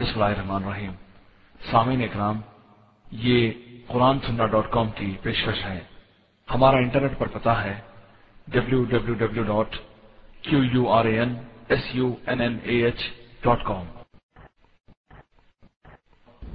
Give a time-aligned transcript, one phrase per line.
[0.00, 0.92] بسم اللہ الرحمن الرحیم۔
[1.70, 2.40] سامعین اکرام،
[3.10, 3.50] یہ
[3.86, 5.80] قرآن سننا ڈاٹ کام کی پیشکش ہے۔
[6.54, 7.74] ہمارا انٹرنیٹ پر پتا ہے
[8.48, 9.76] W W W dot
[10.42, 11.34] Q U R A N
[11.68, 12.98] S U N N A H
[13.42, 13.84] dot com.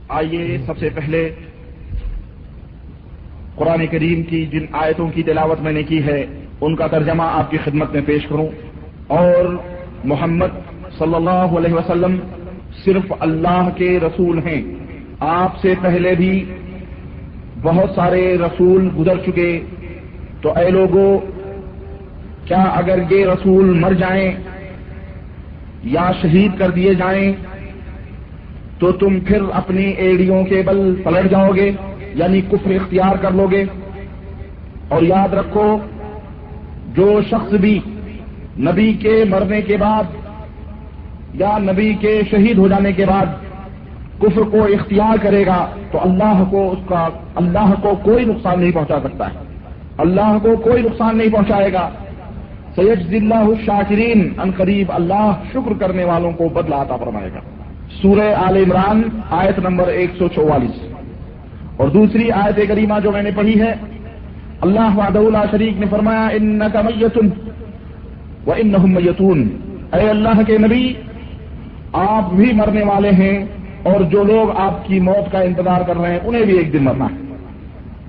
[0.08, 1.36] آئیے سب سے پہلے
[3.56, 6.26] قرآن کریم کی جن آیتوں کی تلاوت میں نے کی ہے،
[6.62, 8.48] ان کا ترجمہ آپ کی خدمت میں پیش کروں۔
[9.08, 9.58] اور
[10.04, 10.52] محمد
[10.98, 12.20] صلی اللہ علیہ وسلم
[12.86, 14.62] صرف اللہ کے رسول ہیں۔
[15.20, 16.46] آپ سے پہلے بھی
[17.62, 19.60] بہت سارے رسول گزر چکے۔
[20.42, 21.20] تو اے لوگوں
[22.48, 24.32] کیا اگر یہ رسول مر جائیں
[25.84, 27.34] یا شہید کر دیے جائیں،
[28.80, 31.72] تو تم پھر اپنی ایڑیوں کے بل پلٹ جاؤ گے
[32.16, 33.64] یعنی کفر اختیار کر لو گے۔
[34.88, 35.78] اور یاد رکھو،
[36.96, 37.80] جو شخص بھی
[38.60, 40.04] نبی کے مرنے کے بعد
[41.34, 43.26] یا نبی کے شہید ہو جانے کے بعد
[44.20, 48.72] کفر کو اختیار کرے گا تو اللہ کو اس کا اللہ کو کوئی نقصان نہیں
[48.72, 49.40] پہنچا سکتا ہے۔
[49.98, 51.90] اللہ کو کوئی نقصان نہیں پہنچائے گا۔
[52.76, 57.40] سید اللہ شاکرین ان قریب اللہ شکر کرنے والوں کو بدلا عطا فرمائے گا۔
[58.02, 60.94] سورہ آل عمران، آیت نمبر ایک سو چوالیس۔
[61.78, 63.74] اور دوسری آیت کریمہ جو میں نے پڑھی ہے،
[64.62, 67.30] اللہ وعدہ اللہ شریک نے فرمایا ان کا میتن
[68.48, 69.50] و ان میتون۔
[69.94, 70.94] اے اللہ کے نبی
[71.94, 73.46] آپ بھی مرنے والے ہیں
[73.84, 76.84] اور جو لوگ آپ کی موت کا انتظار کر رہے ہیں، انہیں بھی ایک دن
[76.84, 77.36] مرنا ہے۔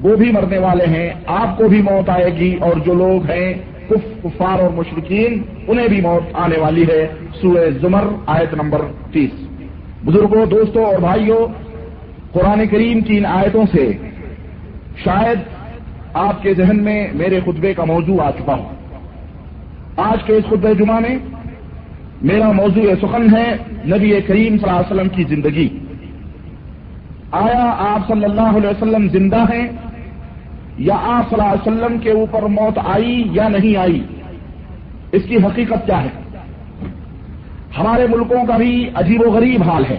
[0.03, 3.55] وہ بھی مرنے والے ہیں، آپ کو بھی موت آئے گی اور جو لوگ ہیں،
[3.89, 7.09] کف، کفار اور مشرقین انہیں بھی موت آنے والی ہے۔
[7.41, 8.81] سورہ زمر، آیت نمبر
[9.13, 9.31] تیس۔
[10.05, 11.47] بزرگوں دوستوں اور بھائیوں
[12.33, 13.93] قرآن کریم کی ان آیتوں سے
[15.05, 15.39] شاید
[16.15, 18.69] آپ کے ذہن میں میرے خطبے کا موضوع آ چکا ہوں
[19.97, 21.19] آج کے اس خطبہ جمعہ میں
[22.23, 23.57] میرا موضوع سخن ہے
[23.87, 25.79] نبی کریم صلی اللہ علیہ وسلم کی زندگی۔
[27.31, 29.69] آیا آپ صلی اللہ علیہ وسلم زندہ ہیں؟
[30.79, 34.05] یا آپ صلی اللہ علیہ وسلم کے اوپر موت آئی یا نہیں آئی؟
[35.13, 36.09] اس کی حقیقت کیا ہے؟
[37.79, 39.99] ہمارے ملکوں کا بھی عجیب و غریب حال ہے۔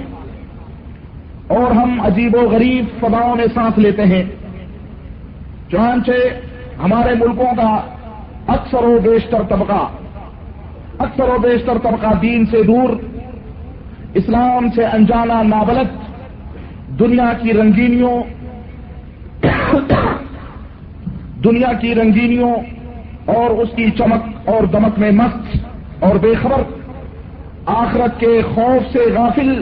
[1.47, 4.23] اور ہم عجیب و غریب فضاؤں میں سانس لیتے ہیں۔
[5.72, 6.11] چنانچہ
[6.84, 7.81] ہمارے ملکوں کا
[8.47, 9.88] اکثر و بیشتر طبقہ
[10.99, 12.89] اکثر و بیشتر طبقہ دین سے دور،
[14.13, 15.89] اسلام سے انجانا نابلد،
[16.99, 18.23] دنیا کی رنگینیوں،
[21.43, 22.53] دنیا کی رنگینیوں
[23.25, 25.57] اور اس کی چمک اور دمک میں مست
[26.03, 26.61] اور بے خبر،
[27.65, 29.61] آخرت کے خوف سے غافل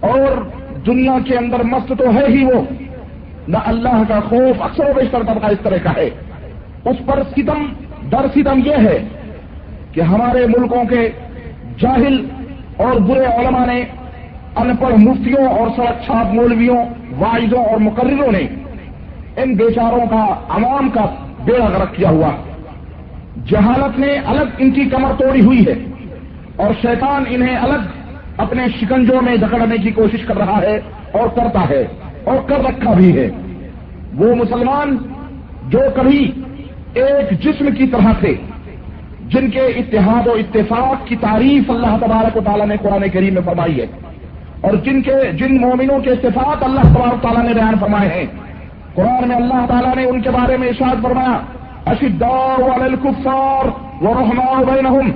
[0.00, 0.42] اور
[0.86, 2.60] دنیا کے اندر مست تو ہے ہی وہ،
[3.48, 6.10] نہ اللہ کا خوف اکثر و بیشتر طبقہ اس طرح کا ہے۔
[6.84, 7.66] اس پر ستم،
[8.12, 8.98] در ستم یہ ہے
[9.94, 11.08] کہ ہمارے ملکوں کے
[11.78, 12.26] جاہل
[12.76, 13.84] اور برے علماء نے
[14.56, 16.84] ان پڑھ مفتیوں اور سڑک چھاپ مولویوں
[17.18, 18.46] واحدوں اور مقرروں نے
[19.42, 21.06] ان بیچاروں کا عوام کا
[21.44, 22.30] بیڑا غرق کیا ہوا۔
[23.50, 25.74] جہالت نے الگ ان کی کمر توڑی ہوئی ہے
[26.56, 27.88] اور شیطان انہیں الگ
[28.36, 30.80] اپنے شکنجوں میں جکڑنے کی کوشش کر رہا ہے
[31.12, 31.86] اور کرتا ہے
[32.24, 33.30] اور کر رکھا بھی ہے۔
[34.14, 34.96] وہ مسلمان
[35.68, 36.32] جو کبھی
[36.94, 38.34] ایک جسم کی طرح تھے
[39.28, 43.42] جن کے اتحاد و اتفاق کی تعریف اللہ تبارک و تعالیٰ نے قرآن کریم میں
[43.44, 43.86] فرمائی ہے
[44.60, 48.26] اور جن کے جن مومنوں کے اتفاق اللہ تبارک تعالیٰ نے بیان فرمائے ہیں۔
[48.94, 51.40] قرآن میں اللہ تعالیٰ نے ان کے بارے میں ارشاد فرمایا
[51.86, 52.62] اشدار
[54.02, 55.10] و رحمان بینہم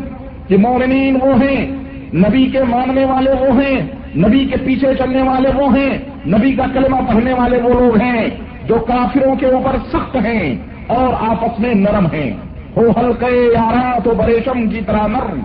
[0.48, 1.66] کہ مومنین وہ ہیں،
[2.14, 3.80] نبی کے ماننے والے وہ ہیں،
[4.16, 8.28] نبی کے پیچھے چلنے والے وہ ہیں، نبی کا کلمہ پڑھنے والے وہ لوگ ہیں
[8.66, 12.30] جو کافروں کے اوپر سخت ہیں اور آپس میں نرم ہیں۔
[12.78, 15.40] ہو ہلکے یارا تو بریشم کی طرح نرم،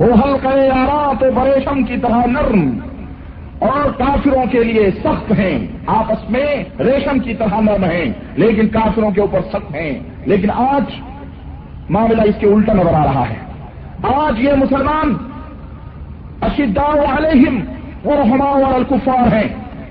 [0.00, 2.78] ہو ہلکے یارا تو بریشم کی طرح نرم۔
[3.58, 9.10] اور کافروں کے لیے سخت ہیں، آپس میں ریشم کی طرح نرم ہیں، لیکن کافروں
[9.10, 11.00] کے اوپر سخت ہیں۔ لیکن آج
[11.90, 13.34] معاملہ اس کے الٹا نظر آ رہا ہے۔
[14.02, 15.14] آج یہ مسلمان
[16.40, 17.60] اشدا علیہم
[18.04, 19.48] اور ہمارا الکفار ہیں۔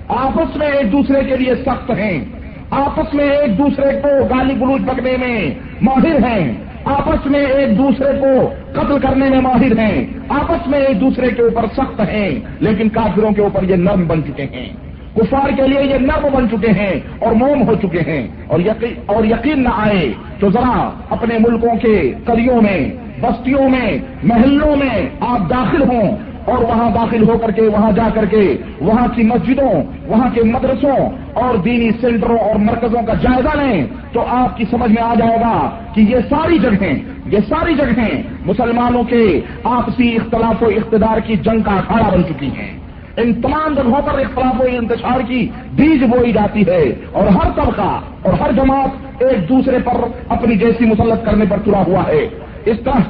[0.08, 2.24] آپس میں ایک دوسرے کے لیے سخت ہیں۔
[2.70, 8.20] آپس میں ایک دوسرے کو گالی گلوچ بکنے میں ماہر ہیں۔ آپس میں ایک دوسرے
[8.20, 12.88] کو قتل کرنے میں ماہر ہیں، آپس میں ایک دوسرے کے اوپر سخت ہیں، لیکن
[12.88, 14.68] کافروں کے اوپر یہ نرم بن چکے ہیں۔
[15.16, 18.94] کفار کے لیے یہ نرم بن چکے ہیں اور موم ہو چکے ہیں۔ اور یقین
[19.06, 25.08] اور یقین نہ آئے تو ذرا اپنے ملکوں کے کلیوں میں، بستیوں میں، محلوں میں
[25.20, 29.22] آپ داخل ہوں۔ اور وہاں داخل ہو کر کے، وہاں جا کر کے، وہاں کی
[29.22, 29.72] مسجدوں،
[30.06, 34.90] وہاں کے مدرسوں اور دینی سینٹروں اور مرکزوں کا جائزہ لیں تو آپ کی سمجھ
[34.90, 36.94] میں آ جائے گا کہ یہ ساری جگہیں،
[37.26, 42.46] یہ ساری جگہیں مسلمانوں کے آپسی اختلاف و اقتدار کی جنگ کا اکھاڑا بن چکی
[42.46, 42.78] ہیں۔
[43.16, 46.82] ان تمام جگہوں پر اختلاف و انتشار کی بیج بوئی جاتی ہے
[47.12, 51.82] اور ہر طبقہ اور ہر جماعت ایک دوسرے پر اپنی جیسی مسلط کرنے پر تلا
[51.86, 52.28] ہوا ہے۔
[52.64, 53.00] اس طرح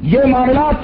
[0.00, 0.74] یہ معاملات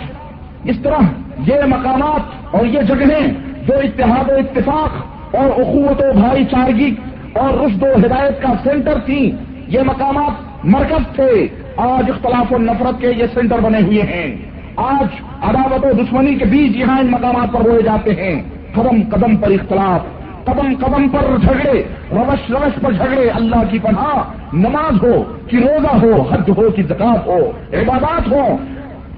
[0.64, 1.00] اس طرح
[1.38, 3.26] یہ مقامات اور یہ جگہیں
[3.66, 4.90] جو اتحاد و اتفاق
[5.36, 6.94] اور اخوت و بھائی چارگی
[7.32, 9.32] اور رشد و ہدایت کا سینٹر تھی
[9.68, 14.36] یہ مقامات مرکز تھے۔ آج اختلاف و نفرت کے یہ سینٹر بنے ہوئے ہیں۔
[14.76, 18.42] آج عداوت و دشمنی کے بیچ یہاں ان مقامات پر ہوئے جاتے ہیں۔
[18.74, 20.00] قدم قدم پر اختلاف،
[20.44, 24.18] قدم قدم پر جھگڑے، روش روش پر جھگڑے۔ اللہ کی پناہ،
[24.52, 27.38] نماز ہو کہ روزہ ہو، حج ہو کہ زکات ہو،
[27.72, 28.56] عبادات ہو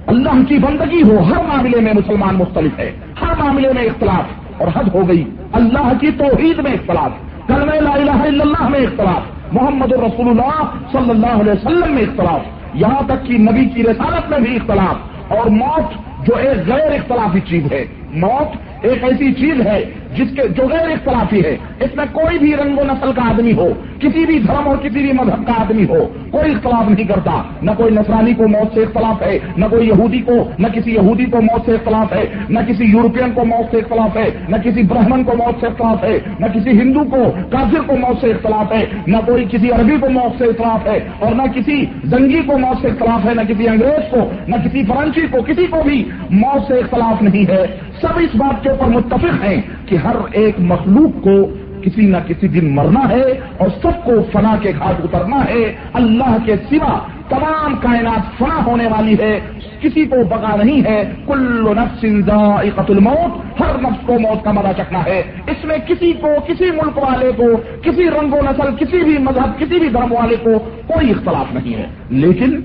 [0.08, 4.22] اللہ کی بندگی ہو، ہر معاملے میں مسلمان مختلف ہے۔ ہر معاملے میں اختلاف
[4.62, 7.10] اور حد ہو گئی۔ اللہ کی توحید میں اختلاف
[7.46, 10.62] کلم لا الہ الا اللہ میں اختلاف، محمد رسول اللہ
[10.92, 12.40] صلی اللہ علیہ وسلم میں اختلاف۔
[12.74, 14.96] یہاں تک کہ نبی کی رسالت میں بھی اختلاف
[15.32, 15.92] اور موت
[16.26, 19.84] جو ایک غیر اختلافی چیز ہے۔ موت ایک ایسی چیز ہے
[20.16, 23.52] جس کے جو غیر اختلافی ہے۔ اس میں کوئی بھی رنگ و نسل کا آدمی
[23.52, 23.68] ہو،
[24.00, 27.70] کسی بھی دھرم اور کسی بھی مذہب کا آدمی ہو، کوئی اختلاف نہیں کرتا۔ نہ
[27.76, 31.40] کوئی نسرانی کو موت سے اختلاف ہے، نہ کوئی یہودی کو نہ کسی یہودی کو
[31.40, 35.24] موت سے اختلاف ہے، نہ کسی یورپین کو موت سے اختلاف ہے، نہ کسی برہمن
[35.24, 38.84] کو موت سے اختلاف ہے، نہ کسی ہندو کو کافر کو موت سے اختلاف ہے،
[39.06, 42.82] نہ کوئی کسی عربی کو موت سے اختلاف ہے، اور نہ کسی زنگی کو موت
[42.82, 46.62] سے اختلاف ہے، نہ کسی انگریز کو، نہ کسی فرانسی کو، کسی کو بھی موت
[46.68, 47.66] سے اختلاف نہیں ہے۔
[48.00, 51.50] سب اس بات کے اوپر متفق ہیں کہ ہر ایک مخلوق کو
[51.82, 56.36] کسی نہ کسی دن مرنا ہے اور سب کو فنا کے گھاٹ اترنا ہے۔ اللہ
[56.44, 56.98] کے سوا
[57.28, 59.40] تمام کائنات فنا ہونے والی ہے۔
[59.80, 64.72] کسی کو بگا نہیں ہے۔ کل نفس ذائقۃ الموت، ہر نفس کو موت کا مزہ
[64.76, 67.46] چکنا ہے۔ اس میں کسی کو، کسی ملک والے کو،
[67.82, 70.50] کسی رنگ و نسل، کسی بھی مذہب، کسی بھی دھرم والے کو
[70.86, 72.60] کوئی اختلاف نہیں ہے۔ لیکن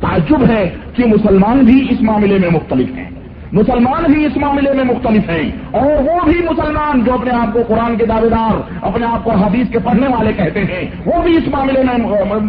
[0.00, 3.10] تعجب ہے کہ مسلمان بھی اس معاملے میں مختلف ہیں۔
[3.52, 7.62] مسلمان بھی اس معاملے میں مختلف ہیں۔ اور وہ بھی مسلمان جو اپنے آپ کو
[7.68, 11.36] قرآن کے دعوے دار، اپنے آپ کو حدیث کے پڑھنے والے کہتے ہیں، وہ بھی
[11.36, 11.98] اس معاملے میں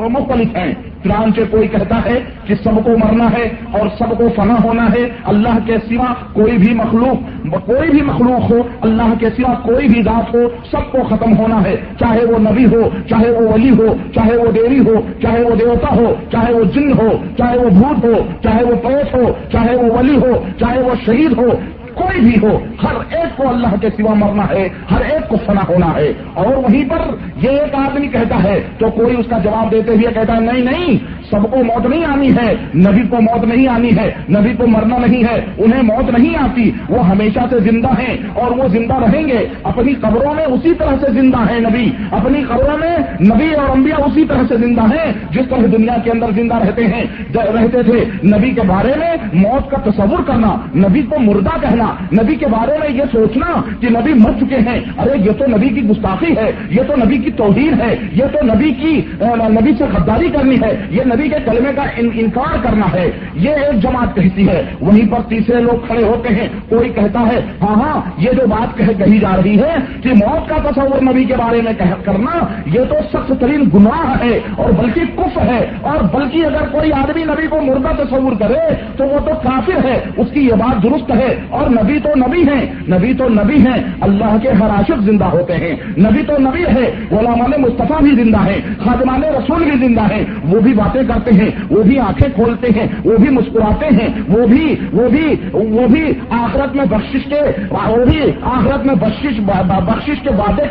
[0.10, 0.74] مختلف ہیں۔
[1.08, 5.10] چنانچہ کوئی کہتا ہے کہ سب کو مرنا ہے اور سب کو فنا ہونا ہے،
[5.24, 10.02] اللہ کے سوا کوئی بھی مخلوق، کوئی بھی مخلوق ہو، اللہ کے سوا کوئی بھی
[10.02, 10.40] ذات ہو،
[10.72, 14.52] سب کو ختم ہونا ہے۔ چاہے وہ نبی ہو، چاہے وہ ولی ہو، چاہے وہ
[14.52, 18.14] دیوی ہو، چاہے وہ دیوتا ہو، چاہے وہ جن ہو، چاہے وہ بھوت ہو،
[18.44, 21.50] چاہے وہ پیش ہو، چاہے وہ ولی ہو، چاہے وہ شہید ہو
[21.98, 25.62] کوئی بھی ہو، ہر ایک کو اللہ کے سوا مرنا ہے، ہر ایک کو فنا
[25.70, 26.98] ہونا ہے۔ اور وہیں پر
[27.42, 30.64] یہ ایک آدمی کہتا ہے، تو کوئی اس کا جواب دیتے ہوئے کہتا ہے، نہیں
[30.64, 30.98] نہیں،
[31.32, 34.98] سب کو موت نہیں آنی ہے، نبی کو موت نہیں آنی ہے، نبی کو مرنا
[34.98, 39.28] نہیں ہے، انہیں موت نہیں آتی۔ وہ ہمیشہ سے زندہ ہیں اور وہ زندہ رہیں
[39.28, 43.70] گے۔ اپنی قبروں میں اسی طرح سے زندہ ہیں نبی۔ اپنی قبروں میں نبی اور
[43.70, 47.04] انبیاء اسی طرح سے زندہ ہیں، جس طرح دنیا کے اندر زندہ رہتے ہیں۔
[47.36, 52.36] رہتے تھے نبی کے بارے میں موت کا تصور کرنا، نبی کو مردہ کہنا۔ نبی
[52.36, 55.84] کے بارے میں یہ سوچنا کہ نبی مر چکے ہیں۔ ارے، یہ تو نبی کی
[55.84, 60.30] گستاخی ہے، یہ تو نبی کی توہیر ہے، یہ تو نبی کی نبی سے غداری
[60.30, 64.64] کرنی ہے، یہ نبی کے کلمے کا انکار کرنا ہے۔ یہ ایک جماعت کہتی ہے،
[64.82, 68.78] وہیں پر تیسرے لوگ کھڑے ہوتے ہیں، کوئی کہتا ہے ہاں ہاں یہ جو بات
[68.78, 71.74] کہی جا رہی ہے کہ موت کا تصور نبی کے بارے میں
[72.04, 76.92] کرنا، یہ تو سخت ترین گناہ ہے اور بلکہ کف ہے۔ اور بلکہ اگر کوئی
[76.92, 80.84] آدمی نبی کو مردہ تصور کرے تو وہ تو کافر ہے، اس کی یہ بات
[80.84, 85.00] درست ہے۔ اور نبی تو نبی ہیں، نبی تو نبی ہیں، اللہ کے ہر عاشق
[85.00, 89.88] زندہ ہوتے ہیں۔ نبی تو نبی ہے، غلامان مصطفیٰ بھی زندہ ہیں، خادمان رسول بھی
[89.88, 93.86] زندہ ہیں۔ وہ بھی باتیں کرتے ہیں، وہ بھی آنکھیں کھولتے ہیں، وہ بھی مسکراتے
[93.86, 98.96] ہیں، وہ بھی وہ بھی وہ بھی آخرت میں بخشش کے، وہ بھی آخرت میں
[98.96, 100.64] بخشش بخشش کے وعدے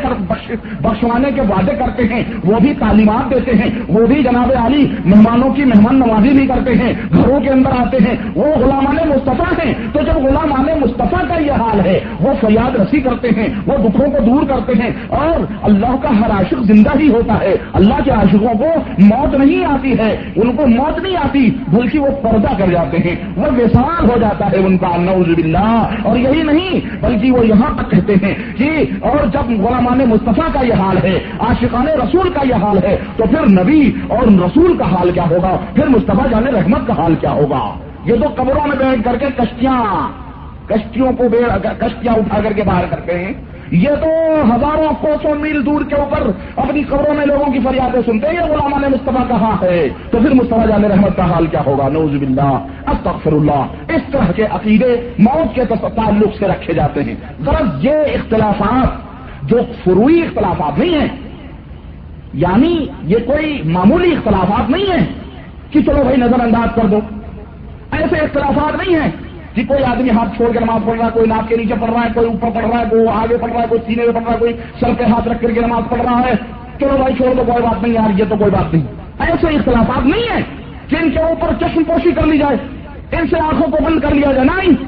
[0.81, 5.53] بخشوانے کے وعدے کرتے ہیں۔ وہ بھی تعلیمات دیتے ہیں، وہ بھی جناب علی مہمانوں
[5.53, 9.73] کی مہمان نوازی بھی کرتے ہیں۔ گھروں کے اندر آتے ہیں، وہ غلامان مصطفیٰ ہیں۔
[9.93, 14.11] تو جب غلامان مصطفیٰ کا یہ حال ہے، وہ فریاد رسی کرتے ہیں، وہ دکھوں
[14.11, 18.11] کو دور کرتے ہیں اور اللہ کا ہر عاشق زندہ ہی ہوتا ہے۔ اللہ کے
[18.11, 18.65] عاشقوں کو
[18.99, 23.15] موت نہیں آتی ہے، ان کو موت نہیں آتی، بلکہ وہ پردہ کر جاتے ہیں،
[23.35, 27.77] وہ وسال ہو جاتا ہے ان کا نوز باللہ۔ اور یہی نہیں، بلکہ وہ یہاں
[27.77, 28.69] تک کہتے ہیں کہ
[29.01, 33.23] اور جب غلامان مصطفیٰ کا یہ حال ہے، عاشقان رسول کا یہ حال ہے، تو
[33.23, 37.31] پھر نبی اور رسول کا حال کیا ہوگا؟ پھر مصطفیٰ جان رحمت کا حال کیا
[37.31, 37.73] ہوگا؟
[38.05, 40.26] یہ تو قبروں میں بیٹھ کر کے کشتیاں۔
[40.67, 41.23] کشتیوں کو
[41.79, 43.33] کشتیاں اٹھا کر کے باہر کرتے ہیں۔
[43.71, 48.27] یہ تو ہزاروں کوسوں میل دور کے اوپر اپنی قبروں میں لوگوں کی فریادیں سنتے
[48.27, 51.61] ہیں۔ یہ غلام نے مصطفیٰ کہاں ہے۔ تو پھر مصطفیٰ جان رحمت کا حال کیا
[51.65, 57.03] ہوگا؟ نوز باللہ۔ استغفر اللہ اس طرح کے عقیدے موت کے تعلق سے رکھے جاتے
[57.03, 58.87] ہیں۔ غرض یہ اختلافات
[59.49, 61.07] جو فروئی اختلافات نہیں ہیں
[62.33, 65.05] یعنی یہ کوئی معمولی اختلافات نہیں ہیں
[65.71, 66.99] کہ چلو بھائی نظر انداز کر دو۔
[67.91, 69.11] ایسے اختلافات نہیں ہیں
[69.57, 71.91] کہ کوئی آدمی ہاتھ چھوڑ کے نماز پڑھ رہا ہے، کوئی ناک کے نیچے پڑھ
[71.91, 74.13] رہا ہے، کوئی اوپر پڑھ رہا ہے، کوئی آگے پڑھ رہا ہے، کوئی سینے میں
[74.13, 76.33] پڑھ رہا ہے، کوئی سر پہ ہاتھ رکھ کر کے نماز پڑھ رہا ہے۔
[76.79, 78.83] چلو بھائی چھوڑ دو، کوئی بات نہیں یار، یہ تو کوئی بات نہیں۔
[79.19, 80.43] ایسے اختلافات نہیں ہیں
[80.87, 82.57] کہ ان کے اوپر چشم پوشی کر لی جائے،
[83.11, 84.83] ان سے آنکھوں کو بند کر لیا جائے۔ نہیں،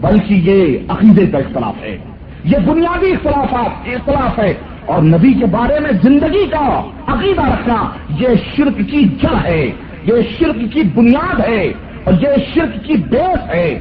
[0.00, 1.98] بلکہ یہ عقیدے کا اختلاف ہے۔
[2.44, 4.54] یہ بنیادی اختلافات، اختلاف ہے۔
[4.86, 7.84] اور نبی کے بارے میں زندگی کا عقیدہ رکھنا،
[8.18, 9.70] یہ شرک کی جڑ ہے۔
[10.04, 11.72] یہ شرک کی بنیاد ہے
[12.04, 13.78] اور یہ شرک کی بیس ہے۔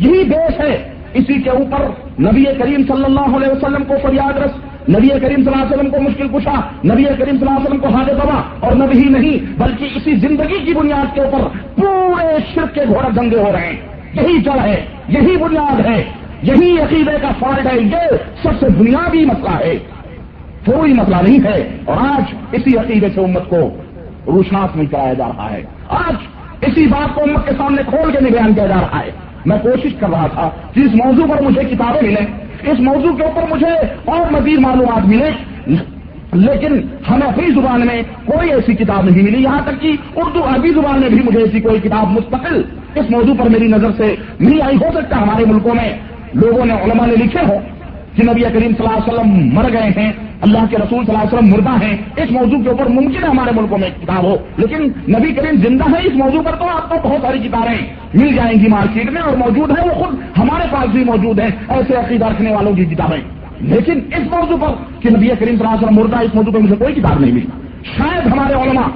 [0.00, 1.84] یہی بیس ہے۔ اسی کے اوپر
[2.22, 4.50] نبی کریم صلی اللہ علیہ وسلم کو فریاد رس،
[4.88, 7.78] نبی کریم صلی اللہ علیہ وسلم کو مشکل کشا نبی کریم صلی اللہ علیہ وسلم
[7.78, 12.36] کو حاضر دبا اور نبی ہی نہیں، بلکہ اسی زندگی کی بنیاد کے اوپر پورے
[12.54, 13.76] شرک کے گھوڑا دنگے ہو رہے ہیں۔
[14.14, 16.04] یہی جڑ ہے، یہی بنیاد ہے،
[16.42, 19.78] یہی عقیدے کا فالٹ ہے، یہ سب سے بنیادی مسئلہ ہے۔
[20.66, 23.70] کوئی مسئلہ نہیں ہے۔ اور آج اسی عقیدے سے امت کو
[24.26, 26.14] روشناس میں کرایا جا رہا ہے۔ آج
[26.60, 29.10] اسی بات کو امت کے سامنے کھول کے نہیں بیان کیا جا رہا ہے۔
[29.46, 32.26] میں کوشش کر رہا تھا کہ اس موضوع پر مجھے کتابیں ملیں،
[32.62, 33.72] اس موضوع کے اوپر مجھے
[34.04, 35.30] اور مزید معلومات ملیں،
[36.32, 36.80] لیکن
[37.10, 41.00] ہمیں اپنی زبان میں کوئی ایسی کتاب نہیں ملی۔ یہاں تک کہ اردو عربی زبان
[41.00, 42.62] میں بھی مجھے ایسی کوئی کتاب مستقل
[42.94, 45.88] اس موضوع پر میری نظر سے نہیں آئی۔ ہو سکتا ہمارے ملکوں میں
[46.34, 47.58] لوگوں نے علماء نے لکھے ہوں
[48.14, 51.18] کہ نبی کریم صلی اللہ علیہ وسلم مر گئے ہیں اللہ کے رسول صلی اللہ
[51.18, 54.36] علیہ وسلم مردہ ہیں، اس موضوع کے اوپر ممکن ہے ہمارے ملکوں میں کتاب ہو،
[54.56, 57.78] لیکن نبی کریم زندہ ہے اس موضوع پر تو آپ کو بہت ساری کتابیں
[58.14, 61.50] مل جائیں گی مارکیٹ میں اور موجود ہے وہ خود ہمارے پاس بھی موجود ہیں،
[61.68, 63.20] ایسے عقیدہ رکھنے والوں کی کتابیں۔
[63.60, 66.58] لیکن اس موضوع پر کہ نبی کریم صلی اللہ علیہ وسلم مردہ اس موضوع پہ
[66.58, 67.46] مجھے کوئی کتاب نہیں ملی۔
[67.96, 68.86] شاید ہمارے علماء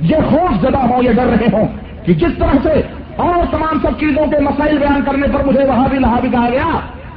[0.00, 1.66] یہ خوف زدہ ہوں یا ڈر رہے ہوں
[2.04, 2.80] کہ جس طرح سے
[3.16, 6.48] اور تمام سب چیزوں کے مسائل بیان کرنے پر مجھے وہاں بھی لہا بھی کہا
[6.52, 6.68] گیا،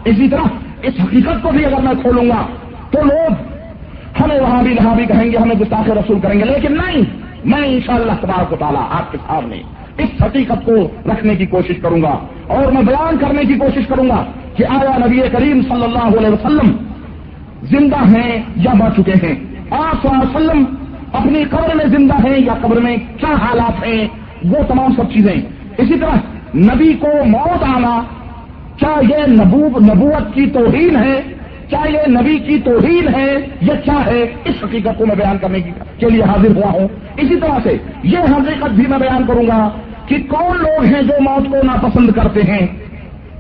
[0.06, 0.42] اسی طرح
[0.82, 2.46] اس حقیقت کو بھی اگر میں کھولوں گا
[2.92, 3.55] تو لوگ
[4.36, 7.02] ہمیں وہاں بھی لہا بھی کہیں گے، ہمیں گستاخ رسول کریں گے۔ لیکن نہیں،
[7.46, 9.62] میں انشاءاللہ شاء اللہ کو تعالیٰ آپ کے سامنے
[9.98, 10.76] اس حقیقت کو
[11.06, 14.26] رکھنے کی کوشش کروں گا اور میں بیان کرنے کی کوشش کروں گا
[14.56, 16.76] کہ آیا نبی کریم صلی اللہ علیہ وسلم
[17.64, 19.36] زندہ ہیں یا مر چکے ہیں؟
[19.72, 20.64] آپ صلی اللہ علیہ وسلم
[21.14, 24.08] اپنی قبر میں زندہ ہیں یا قبر میں کیا حالات ہیں؟
[24.44, 25.36] وہ تمام سب چیزیں۔
[25.78, 26.16] اسی طرح
[26.58, 28.02] نبی کو موت آنا
[28.78, 31.22] کیا یہ نبوت کی توہین ہے؟
[31.70, 35.60] کیا یہ نبی کی توہین ہے یا کیا ہے، اس حقیقت کو میں بیان کرنے
[35.98, 39.70] کے لیے حاضر ہوا ہوں۔ اسی طرح سے یہ حقیقت بھی میں بیان کروں گا
[40.06, 42.68] کہ کون لوگ ہیں جو موت کو ناپسند کرتے ہیں؟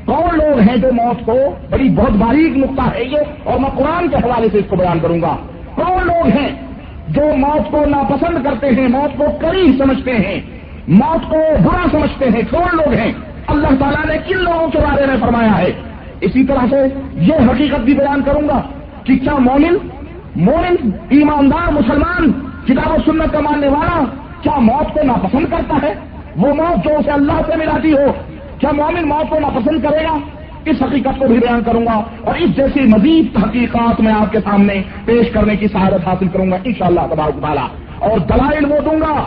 [0.05, 4.07] کون لوگ ہیں جو موت کو بڑی بہت باریک نقطہ ہے یہ، اور میں قرآن
[4.07, 5.35] کے حوالے سے اس کو بیان کروں گا۔
[5.75, 6.49] کون لوگ ہیں
[7.07, 10.41] جو موت کو ناپسند کرتے ہیں، موت کو کری سمجھتے ہیں،
[10.87, 13.11] موت کو برا سمجھتے ہیں؟ کون لوگ ہیں؟
[13.47, 15.71] اللہ تعالیٰ نے کن لوگوں کے بارے میں فرمایا ہے؟
[16.25, 16.77] اسی طرح سے
[17.13, 18.61] یہ حقیقت بھی بیان کروں گا
[19.03, 19.77] کہ کیا مومن
[20.35, 22.31] مومن ایماندار مسلمان
[22.65, 24.03] کتاب و سنت کا ماننے والا
[24.41, 25.93] کیا موت کو ناپسند کرتا ہے؟
[26.37, 28.13] وہ موت جو اسے اللہ سے ملاتی ہو،
[28.59, 30.17] کیا مومن موت کو ناپسند کرے گا؟
[30.65, 34.39] اس حقیقت کو بھی بیان کروں گا اور اس جیسی مزید تحقیقات میں آپ کے
[34.39, 37.67] سامنے پیش کرنے کی سہارت حاصل کروں گا ان شاء اللہ تبارک تعالیٰ۔
[37.99, 39.23] اور دلائل وہ دوں گا۔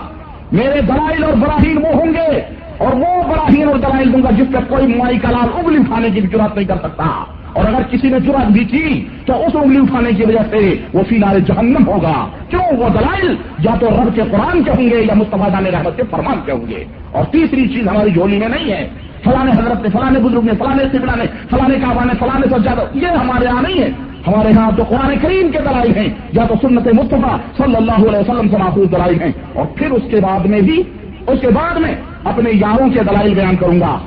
[0.52, 4.46] میرے دلائل اور براہین وہ ہوں گے اور وہ براہین اور دلائل دوں گا جس
[4.52, 7.04] پر کوئی مائی کلال انگلی اٹھانے کی بھی ضرورت نہیں کر سکتا۔
[7.52, 11.02] اور اگر کسی نے ضرورت بھی کی، تو اس انگلی اٹھانے کی وجہ سے وہ
[11.08, 15.14] فیلال جہنم ہوگا۔ کیوں؟ وہ دلائل یا تو رب کے قرآن کے ہوں گے یا
[15.14, 18.72] مستفا جان رحمت کے فرمان کے ہوں گے۔ اور تیسری چیز ہماری جھولی میں نہیں
[18.72, 18.88] ہے۔
[19.24, 22.84] فلاں حضرت نے، فلاں بزرگ نے، فلاں سبلا نے، فلاں کعبہ نے، فلاں سب زیادہ
[22.94, 23.90] یہ ہمارے یہاں نہیں ہے۔
[24.26, 28.18] ہمارے یہاں تو قرآن کریم کے دلائل ہیں، یا تو سنت مصطفیٰ صلی اللہ علیہ
[28.18, 30.82] وسلم سے محفوظ دلائل ہیں۔ اور پھر اس کے بعد میں بھی،
[31.26, 31.94] اس کے بعد میں
[32.24, 33.98] اپنے یاروں کے دلائل بیان کروں گا،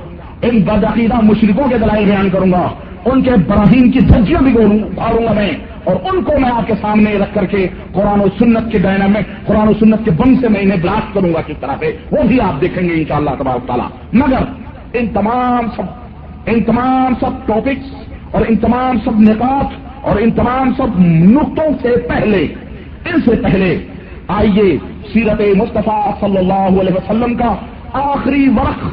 [0.42, 2.68] ان بدعقیدہ مشرقوں کے دلائل بیان کروں گا،
[3.06, 5.52] ان کے براہیم کی دھجیاں بھی ابھاروں گا میں،
[5.84, 9.08] اور ان کو میں آپ کے سامنے رکھ کر کے قرآن و سنت کے ڈائنا
[9.08, 11.98] میں، قرآن و سنت کے بم سے میں انہیں بلاک کروں گا کس طرح سے،
[12.12, 14.44] وہ بھی آپ دیکھیں گے انشاءاللہ شاء اللہ تعالیٰ۔ مگر
[14.94, 15.84] ان تمام سب،
[16.46, 17.94] ان تمام سب ٹاپکس
[18.32, 21.00] اور ان تمام سب نکات اور ان تمام سب
[21.32, 22.48] نقطوں سے پہلے،
[23.06, 23.78] ان سے پہلے
[24.28, 24.78] آئیے
[25.14, 27.56] سیرت مصطفیٰ صلی اللہ علیہ وسلم کا
[27.94, 28.86] آخری ورق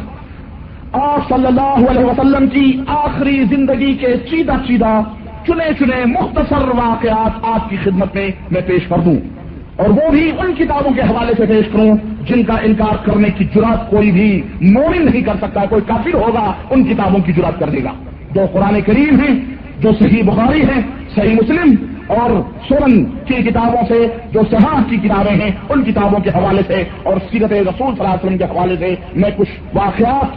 [0.93, 5.01] آپ صلی اللہ علیہ وسلم کی آخری زندگی کے چیدہ چیدہ
[5.47, 9.17] چنے چنے مختصر واقعات آپ کی خدمت میں میں پیش کر دوں۔
[9.77, 13.45] اور وہ بھی ان کتابوں کے حوالے سے پیش کروں جن کا انکار کرنے کی
[13.45, 17.71] جرات کوئی بھی مومن نہیں کر سکتا، کوئی کافر ہوگا، ان کتابوں کی جرات کر
[17.71, 17.93] دے گا۔
[18.35, 19.41] جو قرآن کریم ہیں
[19.81, 20.83] جو صحیح بخاری ہیں
[21.15, 21.75] صحیح مسلم
[22.09, 22.31] اور
[22.69, 27.15] سورن کی کتابوں سے جو سہاں کی کتابیں ہیں، ان کتابوں کے حوالے سے اور
[27.31, 30.37] سیرت رسول صلی اللہ علیہ وسلم کے حوالے سے میں کچھ واقعات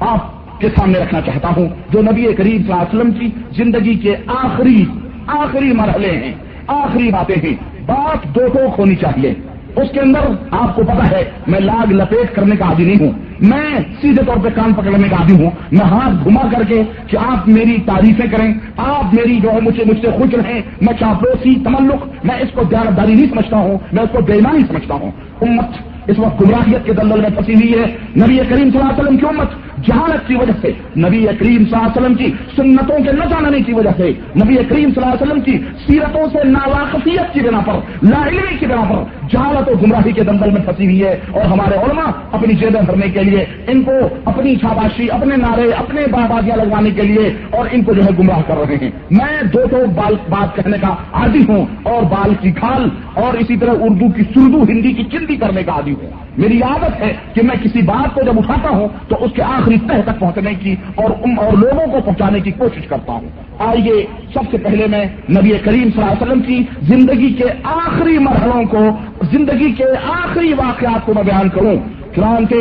[0.00, 3.94] آپ کے سامنے رکھنا چاہتا ہوں، جو نبی کریم صلی اللہ علیہ وسلم کی زندگی
[3.94, 4.84] کے آخری
[5.26, 6.32] آخری مرحلے ہیں،
[6.66, 7.54] آخری باتیں ہیں۔
[7.86, 9.34] بات دو ٹوک ہونی چاہیے۔
[9.76, 13.10] اس کے اندر آپ کو پتا ہے، میں لاگ لپیٹ کرنے کا عادی نہیں ہوں۔
[13.42, 17.16] میں سیدھے طور پہ کان پکڑنے کا عادی ہوں۔ میں ہاتھ گھما کر کے کہ
[17.16, 21.54] آپ میری تعریفیں کریں، آپ میری جو ہے مجھے مجھ سے خوش رہیں۔ میں چاپوسی
[21.54, 25.91] تملق، میں اس کو دیانتداری نہیں سمجھتا ہوں، میں اس کو بےمانی سمجھتا ہوں۔ امت
[26.06, 29.16] اس وقت گمراہیت کے دلدل میں پھنسی ہوئی ہے۔ نبی کریم صلی اللہ علیہ وسلم
[29.16, 29.48] کی امت
[29.86, 33.60] جہالت کی وجہ سے۔ نبی کریم صلی اللہ علیہ وسلم کی سنتوں کے نہ جاننے
[33.60, 37.60] کی وجہ سے۔ نبی کریم صلی اللہ علیہ وسلم کی سیرتوں سے ناواقفیت کی بنا
[37.66, 41.20] پر، لا علمی کی بنا پر جہالت و گمراہی کے دنگل میں پھنسی ہوئی ہے۔
[41.30, 43.92] اور ہمارے علماء اپنی جیبیں بھرنے کے لیے، ان کو
[44.24, 48.42] اپنی شاباشی، اپنے نعرے، اپنے بابادیاں لگوانے کے لیے اور ان کو جو ہے گمراہ
[48.46, 52.50] کر رہے ہیں۔ میں دو دو بال، بات کہنے کا عادی ہوں اور بال کی
[52.50, 56.62] کھال اور اسی طرح اردو کی سردو ہندی کی چندی کرنے کا عادی ہوں۔ میری
[56.62, 60.00] عادت ہے کہ میں کسی بات کو جب اٹھاتا ہوں تو اس کے آخری تہ
[60.04, 64.58] تک پہنچنے کی اور اور لوگوں کو پہنچانے کی کوشش کرتا ہوں۔ آئیے، سب سے
[64.58, 68.90] پہلے میں نبی کریم صلی اللہ علیہ وسلم کی زندگی کے آخری مرحلوں کو،
[69.32, 71.76] زندگی کے آخری واقعات کو میں بیان کروں۔
[72.14, 72.54] چنانچہ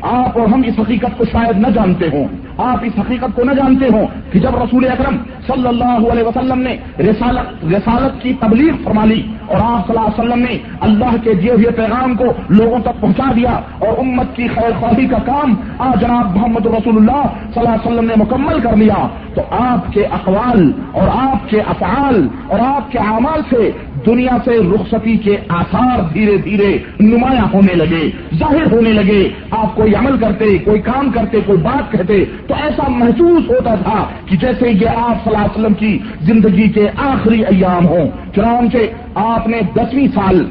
[0.00, 3.52] آپ اور ہم اس حقیقت کو شاید نہ جانتے ہوں۔ آپ اس حقیقت کو نہ
[3.52, 8.74] جانتے ہوں کہ جب رسول اکرم صلی اللہ علیہ وسلم نے رسالت رسالت کی تبلیغ
[8.84, 12.32] فرما لی اور آپ صلی اللہ علیہ وسلم نے اللہ کے دیے ہوئے پیغام کو
[12.48, 16.96] لوگوں تک پہنچا دیا اور امت کی خیر خواہی کا کام آج جناب محمد رسول
[16.96, 17.22] اللہ
[17.54, 21.60] صلی اللہ علیہ وسلم نے مکمل کر لیا تو آپ کے اقوال اور آپ کے
[21.66, 23.70] افعال اور آپ کے اعمال سے
[24.06, 29.94] دنیا سے رخصتی کے آثار دھیرے دھیرے نمایاں ہونے لگے، ظاہر ہونے لگے۔ آپ کوئی
[29.94, 34.70] عمل کرتے، کوئی کام کرتے، کوئی بات کہتے، تو ایسا محسوس ہوتا تھا کہ جیسے
[34.70, 38.78] یہ آپ صلی اللہ علیہ وسلم کی زندگی کے آخری ایام ہوں۔ چنانچہ
[39.14, 40.44] آپ نے دسویں سال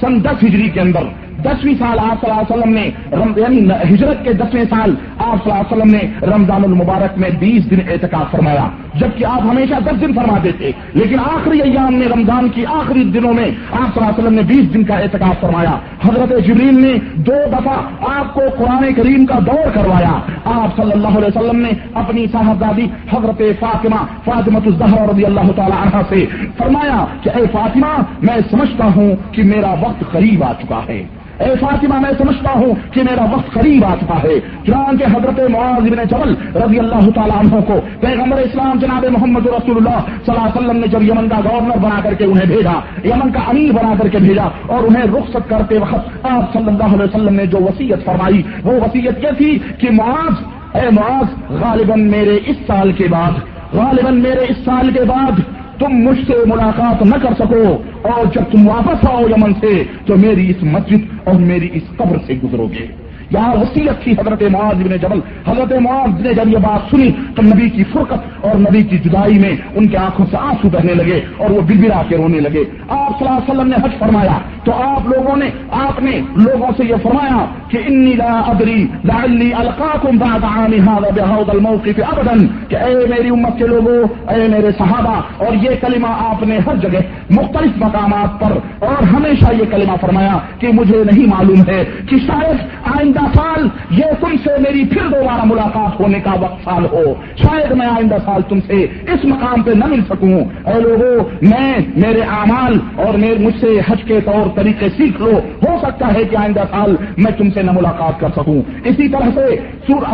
[0.00, 2.90] سن دس ہجری کے اندر دسویں سال آپ صلی اللہ علیہ وسلم نے
[3.36, 7.70] یعنی ہجرت کے دسویں سال آپ صلی اللہ علیہ وسلم نے رمضان المبارک میں بیس
[7.70, 12.48] دن اعتکاف فرمایا۔ جبکہ آپ ہمیشہ دس دن فرماتے تھے، لیکن آخری ایام میں رمضان
[12.48, 15.76] کی آخری دنوں میں آپ صلی اللہ علیہ وسلم نے بیس دن کا احتکاب فرمایا۔
[16.04, 16.92] حضرت جبریل نے
[17.28, 17.76] دو دفعہ
[18.18, 22.86] آپ کو قرآن کریم کا دور کروایا۔ آپ صلی اللہ علیہ وسلم نے اپنی صاحبزادی
[23.12, 26.24] حضرت فاطمہ فاطمت الزہر رضی اللہ تعالی عنہ سے
[26.58, 31.02] فرمایا کہ، اے فاطمہ، میں سمجھتا ہوں کہ میرا وقت قریب آ چکا ہے۔
[31.40, 35.88] اے فاطمہ، میں سمجھتا ہوں کہ میرا وقت قریب آ چکا ہے۔ چنانچہ حضرت معاذ
[35.88, 40.40] بن جبل رضی اللہ تعالیٰ عنہ کو پیغمبر اسلام جناب محمد رسول اللہ صلی اللہ
[40.40, 43.72] علیہ وسلم نے جب یمن کا گورنر بنا کر کے انہیں بھیجا، یمن کا امیر
[43.72, 47.46] بنا کر کے بھیجا اور انہیں رخصت کرتے وقت آپ صلی اللہ علیہ وسلم نے
[47.46, 50.42] جو وسیعت فرمائی، وہ وسیعت یہ تھی کہ معاذ،
[50.76, 53.40] اے معاذ، غالباً میرے اس سال کے بعد،
[53.74, 55.40] غالباً میرے اس سال کے بعد
[55.78, 57.66] تم مجھ سے ملاقات نہ کر سکو
[58.08, 59.72] اور جب تم واپس آؤ یمن سے
[60.06, 62.86] تو میری اس مسجد اور میری اس قبر سے گزرو گے۔
[63.30, 67.42] یہاں وسیعت تھی حضرت معاذ بن جبل۔ حضرت معاذ نے جب یہ بات سنی تو
[67.42, 71.20] نبی کی فرقت اور نبی کی جدائی میں ان کے آنکھوں سے آنسو بہنے لگے
[71.36, 74.72] اور وہ بڑبڑا کے رونے لگے۔ آپ صلی اللہ علیہ وسلم نے حج فرمایا۔ تو
[74.72, 80.18] آپ لوگوں نے، آپ نے لوگوں سے یہ فرمایا کہ انی لا ادری لعلی القاکم
[80.18, 82.32] بعد عام هذا بهذا الموقف ابدا
[82.68, 86.76] کہ اے میری امت کے لوگوں، اے میرے صحابہ، اور یہ کلمہ آپ نے ہر
[86.76, 86.98] جگہ
[87.30, 92.56] مختلف مقامات پر اور ہمیشہ یہ کلمہ فرمایا کہ مجھے نہیں معلوم ہے کہ شاید
[92.84, 97.72] آئندہ سال یہ تم سے میری پھر دوبارہ ملاقات ہونے کا وقت سال ہو۔ شاید
[97.72, 102.20] میں آئندہ سال تم سے اس مقام پہ نہ مل سکوں۔ اے لوگوں میں، میرے
[102.20, 106.62] اعمال اور مجھ سے حج کے طور طریقے سیکھ لو۔ ہو سکتا ہے کہ آئندہ
[106.70, 109.56] سال میں تم سے نہ ملاقات کر سکوں۔ اسی طرح سے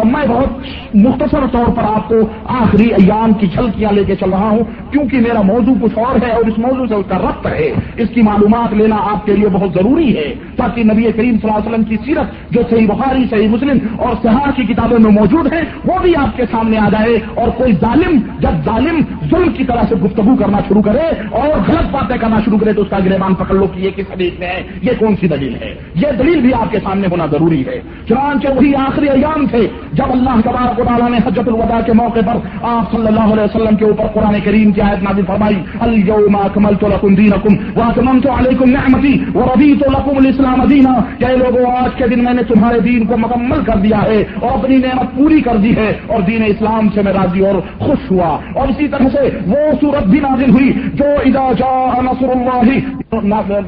[0.04, 0.48] میں بہت
[0.94, 5.20] مختصر طور پر آپ کو آخری ایام کی جھلکیاں لے کے چل رہا ہوں، کیونکہ
[5.20, 8.22] میرا موضوع کچھ اور ہے اور اس موضوع سے اس کا ربط ہے۔ اس کی
[8.22, 11.84] معلومات لینا آپ کے لیے بہت ضروری ہے۔ تاکہ نبی کریم صلی اللہ علیہ وسلم
[11.84, 15.98] کی سیرت جو صحیح بخاری، صحیح مسلم اور صحاح کی کتابوں میں موجود ہے، وہ
[16.02, 19.94] بھی آپ کے سامنے آ جائے اور کوئی ظالم جب ظالم ظلم کی طرح سے
[19.94, 23.54] گفتگو کرنا شروع کرے اور غلط باتیں کرنا شروع کرے تو اس کا گربان پکڑ
[23.54, 26.54] لو کہ یہ کس حدیث میں ہے، یہ کون سی دلیل ہے؟ یہ دلیل بھی
[26.54, 30.84] آپ کے سامنے ہونا ضروری ہے۔ چنانچہ وہی آخری ایام تھے جب اللہ کبار کو
[30.84, 34.36] تعالیٰ نے حجت الوداع کے موقع پر آپ صلی اللہ علیہ وسلم کے اوپر قرآن
[34.44, 40.64] کریم کی آیت نازل فرمائی، اليوم اکملت لکم دینکم واتممت علیکم نعمتی ورضیت لکم الاسلام
[40.68, 44.24] دینا کہ لوگوں، آج کے دن میں نے تمہارے دین کو مکمل کر دیا ہے
[44.40, 48.10] اور اپنی نعمت پوری کر دی ہے اور دین اسلام سے میں راضی اور خوش
[48.10, 52.70] ہوا۔ اور اسی طرح سے وہ صورت بھی نازل ہوئی جو ادا جا نصر اللہ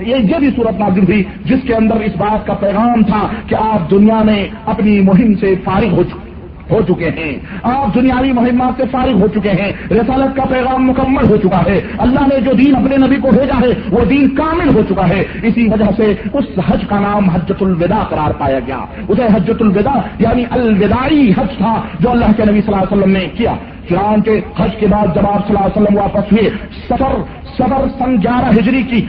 [0.06, 3.90] یہ بھی صورت نازل ہوئی جس کے اندر اس بات کا پیغام تھا کہ آپ
[3.90, 6.27] دنیا میں اپنی مہم سے فارغ ہو چکے۔
[6.70, 11.24] ہو چکے ہیں۔ آپ دنیاوی مہمات سے فارغ ہو چکے ہیں۔ رسالت کا پیغام مکمل
[11.24, 14.74] ہو چکا ہے۔ اللہ نے جو دین اپنے نبی کو بھیجا ہے، وہ دین کامل
[14.74, 18.78] ہو چکا ہے۔ اسی وجہ سے اس حج کا نام حجت الوداع قرار پایا گیا۔
[19.08, 23.12] اسے حجت الوداع یعنی الوداعی حج تھا، جو اللہ کے نبی صلی اللہ علیہ وسلم
[23.12, 23.54] نے کیا۔
[23.88, 26.50] چنانچہ حج کے بعد جب آپ صلی اللہ علیہ وسلم واپس ہوئے
[26.88, 27.22] سفر
[27.54, 29.06] سفر سن گیارہ ہجری کی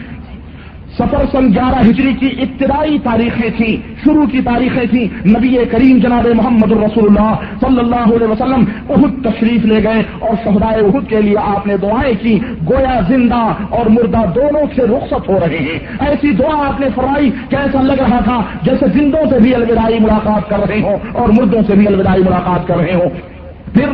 [0.98, 6.28] سفر سن گیارہ ہجری کی ابتدائی تاریخیں تھیں، شروع کی تاریخیں تھیں۔ نبی کریم جناب
[6.36, 11.22] محمد الرسول اللہ صلی اللہ علیہ وسلم احد تشریف لے گئے اور شہدائے احد کے
[11.22, 15.80] لیے آپ نے دعائیں کی۔ گویا زندہ اور مردہ دونوں سے رخصت ہو رہے ہیں۔
[16.00, 20.50] ایسی دعا آپ نے فرمائی کیسا لگ رہا تھا، جیسے زندوں سے بھی الوداعی ملاقات
[20.50, 23.39] کر رہے ہوں اور مردوں سے بھی الوداعی ملاقات کر رہے ہوں۔
[23.74, 23.90] پھر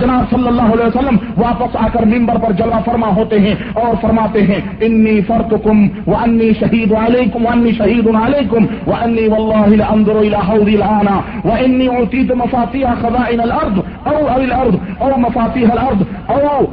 [0.00, 3.94] جناب صلی اللہ علیہ وسلم واپس آ کر ممبر پر جلوہ فرما ہوتے ہیں اور
[4.00, 9.26] فرماتے ہیں، انی فرت کم و انی شہید علیکم و انی شہید علیکم و انی
[9.28, 15.10] واللہ اندر الى حوض العانا و انی اعطیت مفاتیح خزائن الارض، او او الارض، او
[15.20, 16.64] مفاتیح الارض، او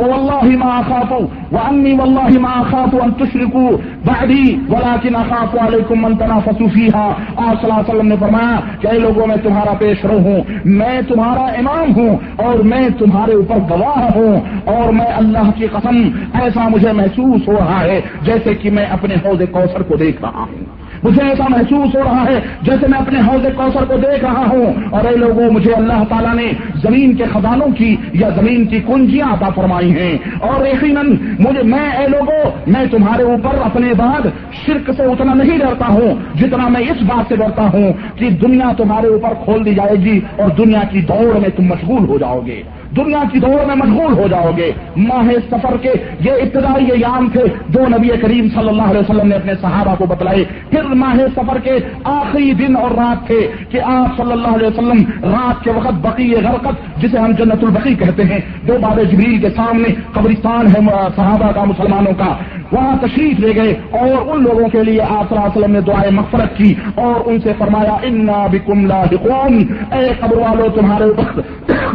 [0.00, 1.20] واللہ ما اخافو
[1.52, 3.66] و انی واللہ ما اخافو ان تشرکو
[4.06, 8.86] بعدی، ولیکن اخافو علیکم من تنافسو فیہا۔ آپ صلی اللہ علیہ وسلم نے فرمایا، کہ
[8.88, 13.56] اے لوگوں، میں تمہارا پیش رو ہوں، میں تمہارا امام ہوں اور میں تمہارے اوپر
[13.70, 18.70] گواہ ہوں اور میں اللہ کی قسم ایسا مجھے محسوس ہو رہا ہے جیسے کہ
[18.70, 20.64] میں اپنے حوض کوثر کو دیکھ رہا ہوں۔
[21.02, 24.72] مجھے ایسا محسوس ہو رہا ہے جیسے میں اپنے حوض کوثر کو دیکھ رہا ہوں۔
[24.90, 29.26] اور اے لوگوں مجھے اللہ تعالیٰ نے زمین کے خزانوں کی یا زمین کی کنجیاں
[29.26, 34.26] عطا فرمائی ہیں۔ اور یقیناً مجھے میں، اے لوگوں میں تمہارے اوپر اپنے بعد
[34.66, 38.72] شرک سے اتنا نہیں ڈرتا ہوں جتنا میں اس بات سے ڈرتا ہوں کہ دنیا
[38.76, 42.40] تمہارے اوپر کھول دی جائے گی اور دنیا کی دوڑ میں تم مشغول ہو جاؤ
[42.46, 42.62] گے۔
[42.96, 47.44] دنیا کی دوڑ میں مشغول ہو جاؤ گے۔ ماہ سفر کے یہ ابتدائی ایام تھے
[47.68, 51.58] جو نبی کریم صلی اللہ علیہ وسلم نے اپنے صحابہ کو بتلائے۔ پھر ماہ سفر
[51.58, 55.92] کے آخری دن اور رات تھے کہ آپ صلی اللہ علیہ وسلم رات کے وقت
[55.92, 60.80] بقی غرقت جسے ہم جنت البقی کہتے ہیں جو باب جبریل کے سامنے قبرستان ہے
[61.16, 62.34] صحابہ کا، مسلمانوں کا۔
[62.72, 65.80] وہاں تشریف لے گئے اور ان لوگوں کے لیے آپ صلی اللہ علیہ وسلم نے
[65.80, 71.40] دعائیں مغفرت کی اور ان سے فرمایا، انا بکم لا اے قبر والو، تمہارے اوپر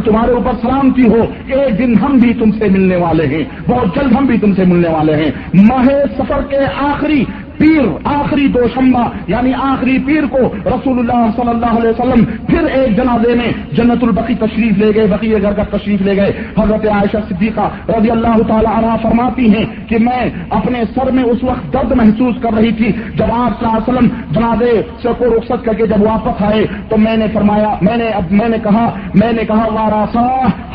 [0.05, 3.95] تمہارے اوپر سلام سلامتی ہو ایک دن ہم بھی تم سے ملنے والے ہیں، بہت
[3.95, 5.31] جلد ہم بھی تم سے ملنے والے ہیں۔
[5.69, 7.23] ماہ سفر کے آخری
[7.57, 12.95] پیر، آخری دوشمبا یعنی آخری پیر کو رسول اللہ صلی اللہ علیہ وسلم پھر ایک
[12.97, 17.17] جنازے میں جنت البقی تشریف لے گئے، بقی گھر کا تشریف لے گئے۔ حضرت عائشہ
[17.29, 21.91] صدیقہ رضی اللہ تعالی عنہ فرماتی ہیں کہ میں اپنے سر میں اس وقت درد
[21.91, 25.73] محسوس کر رہی تھی جب آپ صلی اللہ علیہ وسلم جنازے سے کو رخصت کر
[25.73, 29.31] کے جب واپس آئے تو میں نے فرمایا، میں نے اب میں نے کہا، میں
[29.33, 30.25] نے کہا وارا سا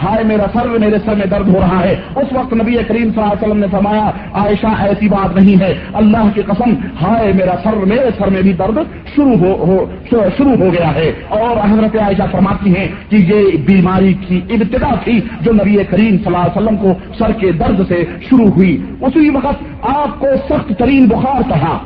[0.03, 3.23] ہائے میرا سر میرے سر میں درد ہو رہا ہے۔ اس وقت نبی کریم صلی
[3.23, 7.55] اللہ علیہ وسلم نے فرمایا، عائشہ ایسی بات نہیں ہے۔ اللہ کی قسم، ہائے میرا
[7.65, 8.79] سر میرے سر میں بھی درد
[9.17, 14.13] شروع ہو ہو، شروع ہو گیا ہے۔ اور حضرت عائشہ فرماتی ہیں کہ یہ بیماری
[14.13, 18.05] کی ابتدا تھی جو نبی کریم صلی اللہ علیہ وسلم کو سر کے درد سے
[18.21, 21.79] شروع ہوئی۔ اسی وقت آپ کو سخت ترین بخار چڑھا۔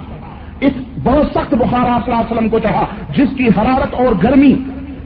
[0.61, 0.73] اس
[1.03, 4.55] بہت سخت بخار آپ صلی اللہ علیہ وسلم کو چڑھا، جس کی حرارت اور گرمی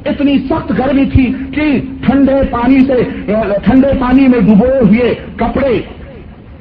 [0.09, 3.03] اتنی سخت گرمی تھی کہ ٹھنڈے پانی سے،
[3.65, 5.81] ٹھنڈے پانی میں ڈبوئے ہوئے کپڑے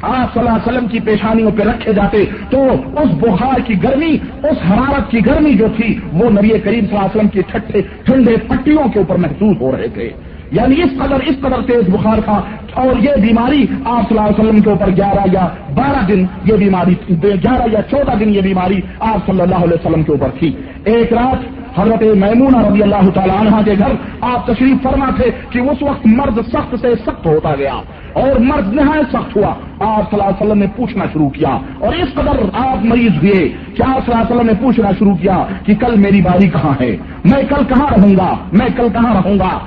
[0.01, 4.17] آپ صلی اللہ علیہ وسلم کی پیشانیوں پہ رکھے جاتے۔ تو اس بخار کی گرمی،
[4.43, 7.81] اس حرارت کی گرمی جو تھی، وہ نبی کریم صلی اللہ علیہ وسلم کی ٹھٹے
[8.03, 10.09] ٹھنڈے پٹیوں کے اوپر محسوس ہو رہے تھے۔
[10.51, 12.41] یعنی اس قدر اس قدر تیز بخار تھا۔
[12.73, 16.53] اور یہ بیماری آپ صلی اللہ علیہ وسلم کے اوپر گیارہ یا بارہ دن یہ
[16.53, 20.51] بیماری، گیارہ یا چودہ دن یہ بیماری آپ صلی اللہ علیہ وسلم کے اوپر تھی۔
[20.83, 25.59] ایک رات حضرت میمونہ رضی اللہ تعالیٰ عنہ کے گھر آپ تشریف فرما تھے کہ
[25.59, 27.73] اس وقت مرد سخت سے سخت ہوتا گیا
[28.13, 31.93] اور مرد نہایت سخت ہوا۔ آپ صلی اللہ علیہ وسلم نے پوچھنا شروع کیا اور
[31.93, 35.45] اس قدر آپ مریض ہوئے کہ آپ صلی اللہ علیہ وسلم نے پوچھنا شروع کیا
[35.65, 39.39] کہ کل میری باری کہاں ہے؟ میں کل کہاں رہوں گا؟ میں کل کہاں رہوں
[39.39, 39.59] گا؟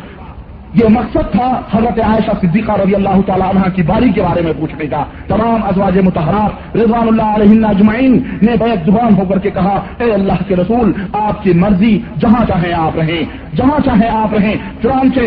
[0.74, 4.52] یہ مقصد تھا حضرت عائشہ صدیقہ رضی اللہ تعالیٰ عنہ کی باری کے بارے میں
[4.58, 9.50] پوچھنے کا۔ تمام ازواج متحرات رضوان اللہ علیہ اجمعین نے بیک زبان ہو کر کے
[9.50, 13.22] کہا، اے اللہ کے رسول، آپ کی مرضی جہاں چاہیں آپ رہیں،
[13.56, 15.20] جہاں چاہیں آپ رہیں۔ چنانچہ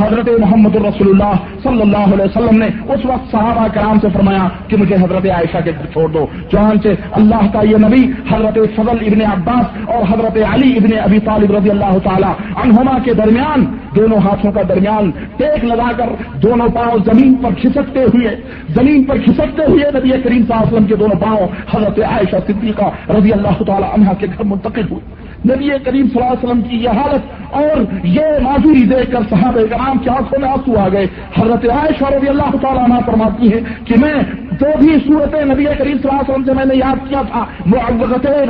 [0.00, 4.48] حضرت محمد الرسول اللہ صلی اللہ علیہ وسلم نے اس وقت صحابہ کرام سے فرمایا
[4.68, 6.88] کہ مجھے حضرت عائشہ کے گھر چھوڑ دو۔ چنانچہ،
[7.20, 11.70] اللہ کا یہ نبی حضرت فضل ابن عباس اور حضرت علی ابن ابی طالب رضی
[11.70, 12.32] اللہ تعالی
[12.62, 13.64] عنہما کے درمیان
[13.96, 16.08] دونوں ہاتھوں کا درمیان ٹیک لگا کر
[16.42, 18.36] دونوں پاؤں زمین پر کھسکتے ہوئے،
[18.68, 22.36] زمین پر کھسکتے ہوئے نبی کریم صلی اللہ علیہ وسلم کے دونوں پاؤں حضرت عائشہ
[22.46, 26.62] صدیقہ رضی اللہ تعالی عنہ کے گھر منتقل ہوئے۔ نبی کریم صلی اللہ علیہ وسلم
[26.62, 30.88] کی یہ حالت اور یہ معذوری دیکھ کر صحابہ کرام کی آنکھوں میں آنسو آ
[30.88, 31.06] گئے۔
[31.38, 34.14] حضرت عائشہ رضی اللہ تعالیٰ عنہ فرماتی ہے کہ میں
[34.60, 37.44] جو بھی صورت نبی کریم صلی اللہ علیہ وسلم سے میں نے یاد کیا تھا۔
[37.66, 37.78] وہ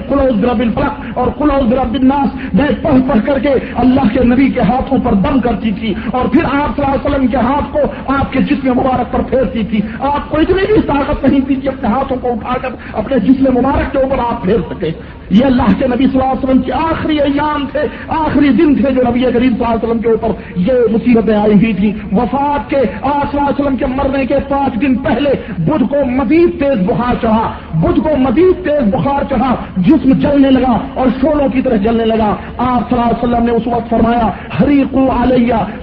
[0.09, 4.49] کلوز برب الفلق اور کلوز برب الناس میں پڑھ پڑھ کر کے اللہ کے نبی
[4.49, 7.73] کے ہاتھوں پر دم کرتی تھی اور پھر آپ صلی اللہ علیہ وسلم کے ہاتھ
[7.73, 11.55] کو آپ کے جسم مبارک پر پھیرتی تھی۔ آپ کو اتنی بھی طاقت نہیں تھی
[11.55, 14.91] کہ اپنے ہاتھوں کو اٹھا کر اپنے جسم مبارک کے اوپر آپ پھیر سکے۔
[15.31, 18.91] یہ اللہ کے نبی صلی اللہ علیہ وسلم کے آخری ایام تھے، آخری دن تھے
[18.91, 22.71] جو نبی کریم صلی اللہ علیہ وسلم کے اوپر یہ مصیبتیں آئی ہوئی تھی وفات
[22.71, 26.61] کے آج صلی اللہ علیہ وسلم کے مرنے کے پانچ دن پہلے بدھ کو مزید
[26.61, 31.63] تیز بخار چڑھا۔ بدھ کو مزید تیز بخار چڑھا، جسم جلنے لگا اور شولوں کی
[31.63, 34.29] طرح جلنے لگا۔ آپ صلی اللہ علیہ وسلم نے اس وقت فرمایا
[34.61, 35.09] ہری کو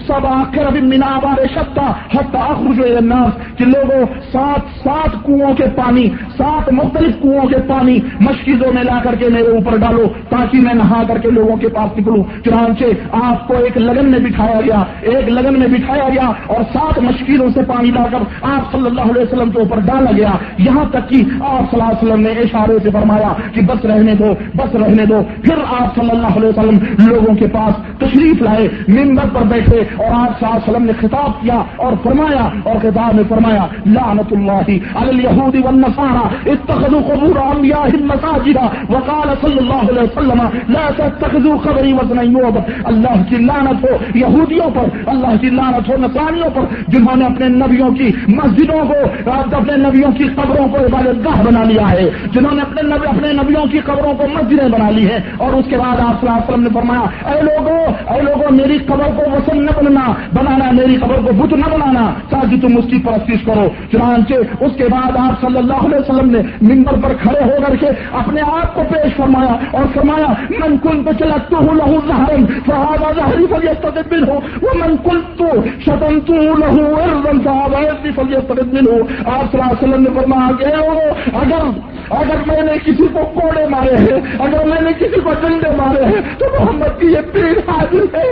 [0.08, 6.08] سب آخر ابھی مینا بار شکتا حتہ الناس کہ لوگوں، سات سات کنووں کے پانی،
[6.38, 10.74] سات مختلف کنووں کے پانی مشکلوں میں لا کر کے میرے اوپر ڈالو تاکہ میں
[10.74, 14.84] نہا کر کے لوگوں کے پاس نکلوں۔ چنانچہ آپ کو ایک لگن میں بٹھایا گیا۔
[15.02, 19.02] ایک لگن میں بٹھایا گیا اور سات مشکلوں سے پانی لا کر آپ صلی اللہ
[19.02, 22.30] علیہ وسلم کے اوپر ڈالا گیا۔ یہاں تک کہ آپ صلی اللہ علیہ وسلم نے
[22.30, 26.50] اشارے سے فرمایا کہ بس رہنے دو، بس رہنے دو۔ پھر آپ صلی اللہ علیہ
[26.50, 26.78] وسلم
[27.08, 30.94] لوگوں کے پاس تشریف لائے ممبر پر بیٹھے اور آپ صلی اللہ علیہ وسلم نے
[31.00, 37.56] خطاب کیا اور فرمایا اور خطاب میں فرمایا لعنت اللہ علی اليہود والنصارى اتخذوا قبور
[37.56, 38.58] انبیاء مساجد
[38.90, 44.70] وقال صلی اللہ علیہ وسلم، لا تتخذوا قبری وزن یوب اللہ کی لعنت ہو، یہودیوں
[44.70, 49.78] پر، اللہ کی لعنت ہو، نصرانیوں پر، جنہوں نے اپنے نبیوں کی مسجدوں کو اپنے
[49.78, 53.66] نبیوں کی قبروں کو عبادت گاہ بنا لیا ہے، جنہوں نے اپنے نبی، اپنے نبیوں
[53.66, 56.50] کی قبروں کو مسجدیں بنا لی ہیں۔ اور اس کے بعد آپ صلی اللہ علیہ
[56.50, 57.80] وسلم نے فرمایا، اے لوگوں
[58.14, 62.12] اے لوگوں میری قبر کو وسن نہ بننا، بنانا، میری قبر کو بت نہ بنانا،
[62.30, 66.30] تاکہ تم اس کی پرستش کرو۔ چنانچہ اس کے بعد آپ صلی اللہ علیہ وسلم
[66.30, 70.78] نے ممبر پر کھڑے ہو کر کے اپنے آپ کو پیش فرمایا اور فرمایا من
[70.78, 74.32] کل تو چلتا ہوں لہو ظہرن فہذا ظہری فلیستقد منہ
[74.64, 78.90] ومن کل تو شتمتو لہو ارضن فہذا ارضی فلیستقد منہ
[79.26, 83.68] آپ صلی اللہ علیہ وسلم نے فرمایا کہ اگر اگر میں نے کسی کو کوڑے
[83.68, 87.70] مارے ہیں، اگر میں نے کسی کو ڈنڈے مارے ہیں، تو محمد کی یہ پیر
[87.70, 88.32] حاضر ہے۔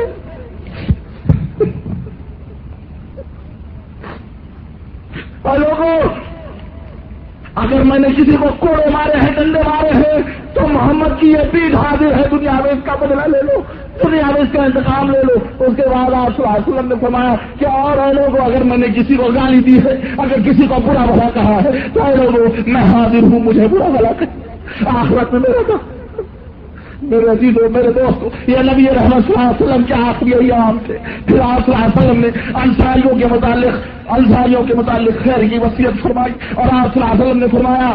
[5.41, 5.97] اور لوگوں،
[7.55, 11.51] اگر میں نے کسی کو کوڑے مارے ہیں، ڈنڈے مارے ہیں تو محمد کی یہ
[11.51, 13.61] پیٹ حاضر ہے، دنیا میں اس کا بدلہ لے لو،
[14.03, 16.87] دنیا میں اس کا انتقام لے لو۔ اس کے بعد آپ صلی اللہ علیہ وسلم
[16.87, 20.41] نے فرمایا کہ اور اے لوگوں، اگر میں نے کسی کو گالی دی ہے، اگر
[20.45, 24.11] کسی کو برا بھلا کہا ہے، تو اے لوگوں، میں حاضر ہوں، مجھے برا بھلا
[24.19, 24.25] کہ
[24.87, 25.77] آخرت میں میرا
[27.01, 30.97] میرے عزیز میرے دوست یہ نبی رحمت صلی اللہ علیہ وسلم کے آخری ایام تھے۔
[31.25, 32.27] پھر آپ صلی اللہ علیہ وسلم نے
[32.63, 33.77] انصاریوں کے متعلق،
[34.11, 37.93] انصاریوں کے متعلق خیر کی وصیت فرمائی اور آپ صلی اللہ علیہ وسلم نے فرمایا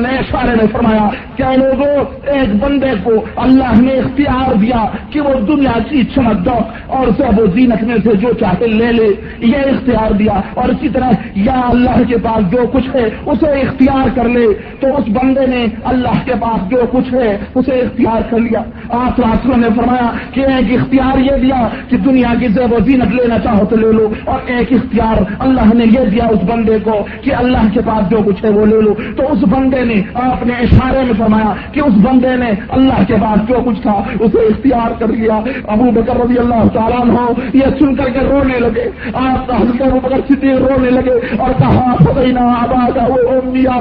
[0.00, 5.40] نے اشارے میں فرمایا کیا لوگوں ایک بندے کو اللہ نے اختیار دیا کہ وہ
[5.40, 9.06] دنیا کی چمک دو اور سب وہ زینت میں سے جو چاہے لے لے۔
[9.38, 14.08] یہ اختیار دیا۔ اور اسی طرح یا اللہ کے پاس جو کچھ ہے، اسے اختیار
[14.14, 14.46] کر لے۔
[14.80, 19.16] تو اس بندے نے اللہ کے پاس جو کچھ ہے، اسے اختیار کر لیا۔ آپ
[19.16, 23.38] صلی نے فرمایا کہ ایک اختیار یہ دیا کہ دنیا کی زیب و زینت لینا
[23.38, 27.34] چاہو تو لے لو، اور ایک اختیار اللہ نے یہ دیا اس بندے کو کہ
[27.34, 31.04] اللہ کے پاس جو کچھ ہے وہ لے لو۔ تو اس بندے نے اپنے اشارے
[31.04, 35.08] میں فرمایا کہ اس بندے نے اللہ کے پاس جو کچھ تھا اسے اختیار کر
[35.08, 39.82] لیا۔ ابو بکر رضی اللہ تعالیٰ ہو یہ سن کر کے رونے لگے۔ آپ حضرت
[39.82, 42.96] ابو بکر صدیق رونے لگے اور کہا فضینا آباد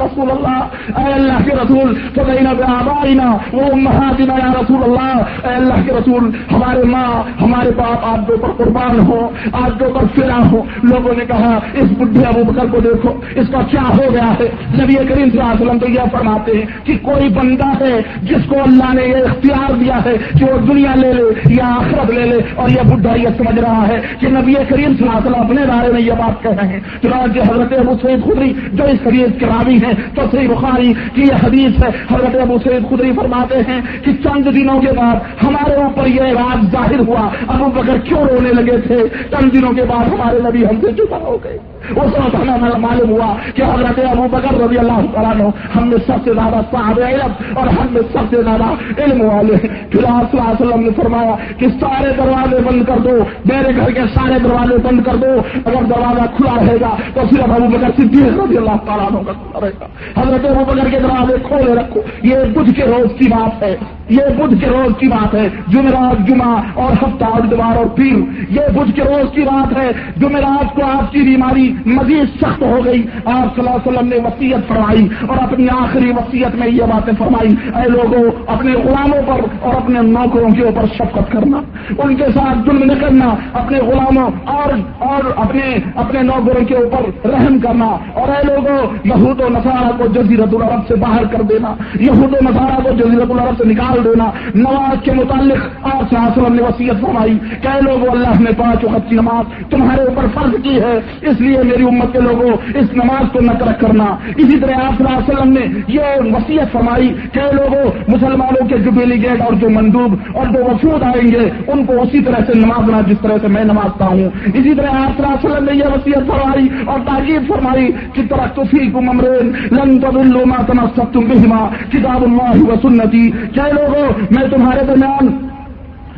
[0.04, 5.86] رسول اللہ، اے اللہ کے رسول فضینا آبائنا وہ مہادنا یا رسول اللہ۔ اے اللہ
[5.86, 7.08] کے رسول، ہمارے ماں،
[7.42, 11.60] ہمارے باپ، آپ کے اوپر قربان ہو، آپ کے اوپر فلا ہو، لوگوں نے کہا،
[11.74, 14.48] اس بڈھے ابو بکر کو دیکھو، اس کا کیا ہو گیا ہے؟
[14.82, 18.46] نبی کریم صلی اللہ علیہ وسلم تو یہ فرماتے ہیں کہ کوئی بندہ ہے جس
[18.50, 22.24] کو اللہ نے یہ اختیار دیا ہے کہ وہ دنیا لے لے یا آخرت لے
[22.24, 25.42] لے، اور یہ بڈھا یہ سمجھ رہا ہے کہ نبی کریم صلی اللہ علیہ وسلم
[25.42, 29.08] اپنے بارے میں یہ بات کہہ رہے ہیں۔ چنانچہ حضرت ابو سعید خدری جو اس
[29.08, 33.12] حدیث کے راوی ہیں، تو صحیح بخاری کی یہ حدیث ہے۔ حضرت ابو سعید خدری
[33.16, 37.98] فرماتے ہیں کہ چند دنوں کے بعد ہمارے اوپر یہ رات ظاہر ہوا ابو بکر
[38.04, 41.58] کیوں رونے لگے تھے؟ چند دنوں کے بعد ہمارے نبی ہم سے جدا ہو گئے۔
[41.89, 46.13] اس وقت ہمیں معلوم ہوا کہ حضرت ابو بکر رضی اللہ تعالیٰ ہم نے سب
[46.24, 48.63] سے زیادہ صاحب علم اور ہم نے سب سے زیادہ
[49.02, 52.98] علم والے پھر آپ صلی اللہ علیہ وسلم نے فرمایا کہ سارے دروازے بند کر
[52.98, 57.22] دو، میرے گھر کے سارے دروازے بند کر دو۔ اگر دروازہ کھلا رہے گا تو
[57.32, 59.86] صرف ابو بکر صدیق رضی اللہ تعالیٰ کا کھلا رہے گا۔
[60.22, 63.76] حضرت ابو بکر کے دروازے کھولے رکھو۔ یہ بدھ کے روز کی بات ہے۔
[64.10, 68.15] یہ بدھ کے روز کی بات ہے۔ جمعرات، جمعہ اور ہفتہ اور اتوار اور پیر۔
[68.50, 72.80] یہ بدھ کے روز کی بات ہے۔ جمعرات کو آپ کی بیماری مزید سخت ہو
[72.86, 76.84] گئی۔ آپ صلی اللہ علیہ وسلم نے وسیعت فرمائی اور اپنی آخری وسیعت میں یہ
[76.84, 81.58] باتیں فرمائی۔ اے لوگوں اپنے غلاموں پر اور اپنے نوکروں کے اوپر شفقت کرنا،
[81.98, 87.30] ان کے ساتھ ظلم نہ کرنا، اپنے غلاموں اور اور اپنے اپنے نوکروں کے اوپر
[87.30, 91.76] رحم کرنا۔ اور اے لوگوں یہود و نصارہ کو جزیرت العرب سے باہر کر دینا،
[92.00, 96.28] یہود و نصارہ کو جزیرت العرب سے نکال دینا۔ نماز کے متعلق آپ صلی اللہ
[96.28, 100.26] علیہ وسلم نے وسیعت فرمائی کہ لوگ اللہ نے پانچ وقت کی نماز تمہارے اوپر
[100.34, 104.04] فرض کی ہے، اس لیے میری امت کے لوگوں، اس نماز کو نقل کرنا۔
[104.38, 108.78] اسی طرح آپ صلی اللہ علیہ وسلم نے یہ وسیعت فرمائی کہ لوگوں، مسلمانوں کے
[108.78, 112.60] جو ڈیلیگیٹ اور جو مندوب اور جو وفود آئیں گے، ان کو اسی طرح سے
[112.60, 115.78] نمازنا جس طرح سے میں نمازتا ہوں۔ اسی طرح آپ صلی اللہ علیہ وسلم نے
[115.78, 121.69] یہ وسیعت فرمائی اور تاکید فرمائی کہ طرح تفیق ممرین لن تضلوا ما تمسكتم بهما
[121.91, 125.53] کتاب اللہ و سنتی۔ کیا لوگوں، میں تمہارے درمیان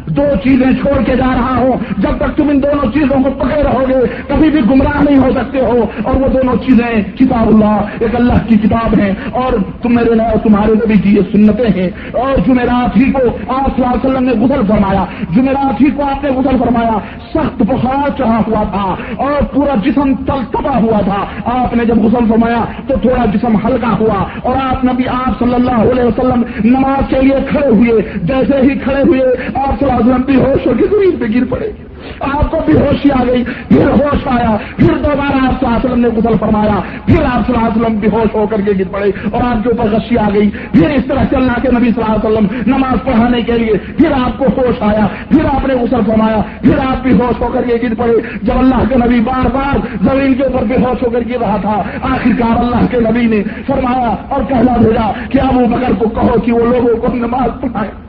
[0.08, 3.64] دو چیزیں چھوڑ کے جا رہا ہوں۔ جب تک تم ان دونوں چیزوں کو پکڑے
[3.64, 3.94] رہو گے،
[4.28, 8.34] کبھی بھی گمراہ نہیں ہو سکتے ہو۔ اور وہ دونوں چیزیں، کتاب اللہ، ایک اللہ
[8.48, 12.98] کی کتاب ہے اور تم میرے اور تمہارے نبی کی یہ سنتیں ہیں۔ اور جمعرات
[12.98, 16.30] ہی کو آپ صلی اللہ علیہ وسلم نے غسل فرمایا۔ جمعرات ہی کو آپ نے
[16.30, 16.98] غسل فرمایا۔
[17.34, 21.98] سخت بخار چڑھا ہوا تھا اور پورا جسم تل تبا ہوا تھا۔ آپ نے جب
[21.98, 26.44] غسل فرمایا تو تھوڑا جسم ہلکا ہوا۔ اور آپ نبی آپ صلی اللہ علیہ وسلم
[26.64, 29.22] نماز کے لیے کھڑے ہوئے، جیسے ہی کھڑے ہوئے،
[29.56, 31.72] آپ صلی اللہ علیہ بھی ہوش ہو کے زمین پہ گر پڑے
[32.20, 35.86] آپ کو بھی ہوشی آ گئی، پھر ہوش آیا، پھر دوبارہ آپ صلی اللہ علیہ
[35.86, 38.72] وسلم نے غسل فرمایا، پھر آپ صلی اللہ علیہ وسلم بھی ہوش ہو کر کے
[38.80, 41.92] گر پڑے اور آپ کے اوپر غشی آ گئی۔ پھر اس طرح چلنا کے نبی
[41.92, 45.68] صلی اللہ علیہ وسلم نماز پڑھانے کے لیے، پھر آپ کو ہوش آیا، پھر آپ
[45.68, 48.96] نے غسل فرمایا، پھر آپ بھی ہوش ہو کر کے گر پڑے۔ جب اللہ کے
[48.96, 52.88] نبی بار بار زمین کے اوپر بے ہوش ہو کر گر رہا تھا، آخرکار اللہ
[52.92, 56.98] کے نبی نے فرمایا اور کہنا بھیجا کہ ابو بکر کو کہو کہ وہ لوگوں
[56.98, 58.05] کو نماز پڑھائے۔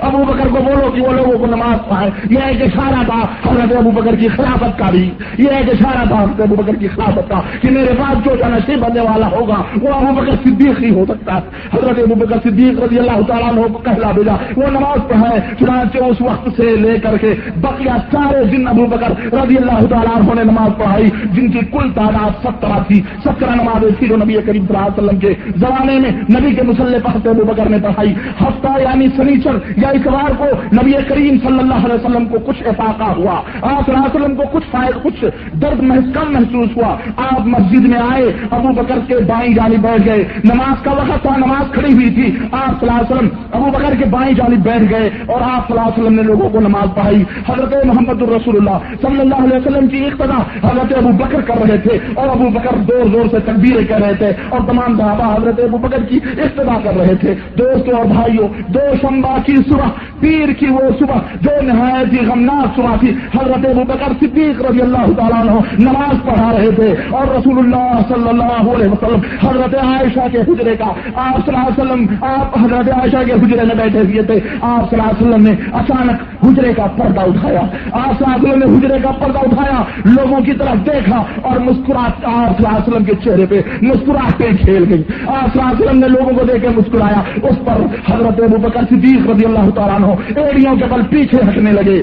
[0.00, 3.76] ابو بکر کو بولو کہ وہ لوگوں کو نماز پڑھائے۔ یہ ایک اشارہ تھا حضرت
[3.76, 7.28] ابو بکر کی خلافت کا بھی۔ یہ ایک اشارہ تھا حضرت ابو بکر کی خلافت
[7.28, 11.04] کا کہ میرے پاس جو جنشی بننے والا ہوگا، وہ ابو بکر صدیق ہی ہو
[11.08, 11.40] سکتا ہے۔
[11.72, 15.98] حضرت ابو بکر صدیق رضی اللہ تعالیٰ عنہ کو کہلا بھیجا۔ وہ نماز پڑھائے، چنانچہ
[15.98, 20.34] اس وقت سے لے کر کے بقیہ سارے دن ابو بکر رضی اللہ تعالیٰ عنہ
[20.34, 24.66] نے نماز پڑھائی، جن کی کل تعداد سترہ تھی۔ سترہ نمازیں تھی جو نبی کریم
[24.66, 28.14] صلی اللہ علیہ وسلم کے زمانے میں نبی کے مسلح پڑھتے ابو بکر نے پڑھائی۔
[28.40, 33.20] ہفتہ یعنی سنیچر یا اتوار کو نبی کریم صلی اللہ علیہ وسلم کو کچھ افاقہ
[33.20, 35.24] ہوا، آپ صلی وسلم کو کچھ فائد کچھ
[35.56, 35.80] درد
[36.14, 40.82] کم محسوس ہوا۔ آپ مسجد میں آئے، ابو بکر کے بائیں جانب بیٹھ گئے۔ نماز
[40.82, 44.04] کا وقت تھا، نماز کھڑی ہوئی تھی۔ آپ صلی اللہ علیہ وسلم ابو بکر کے
[44.04, 47.24] بائیں جانب بیٹھ گئے اور آپ صلی اللہ علیہ وسلم نے لوگوں کو نماز پڑھائی۔
[47.48, 51.78] حضرت محمد الرسول اللہ صلی اللہ علیہ وسلم کی اقتدا حضرت ابو بکر کر رہے
[51.78, 55.60] تھے اور ابو بکر زور زور سے تقبیریں کر رہے تھے اور تمام صحابہ حضرت
[55.60, 59.88] ابو بکر کی اقتدا کر رہے تھے۔ دوستوں اور بھائیوں دو شمبا کی صبح،
[60.20, 64.80] پیر کی وہ صبح جو نہایت ہی غمناک صبح تھی۔ حضرت ابو بکر صدیق رضی
[64.80, 69.74] اللہ تعالیٰ عنہ نماز پڑھا رہے تھے۔ اور رسول اللہ صلی اللہ علیہ وسلم، حضرت
[69.74, 73.74] عائشہ کے حجرے کا، آپ صلی اللہ علیہ وسلم، آپ حضرت عائشہ کے حجرے میں
[73.74, 77.60] بیٹھے ہوئے تھے۔ آپ صلی اللہ علیہ وسلم نے اچانک حجرے کا پردہ اٹھایا۔
[77.92, 81.56] آپ صلی اللہ علیہ وسلم نے حجرے کا پردہ اٹھایا، لوگوں کی طرف دیکھا اور
[81.60, 85.72] مسکراہٹ آپ صلی اللہ علیہ وسلم کے چہرے پہ مسکراہٹیں کھیل گئی آپ صلی اللہ
[85.72, 87.80] علیہ وسلم نے لوگوں کو دیکھ کے مسکرایا۔ اس پر
[88.12, 92.02] حضرت ابو بکر صدیق رضی اللہ تعالیٰ عنہ ایڑیوں کے بل پیچھے ہٹنے لگے۔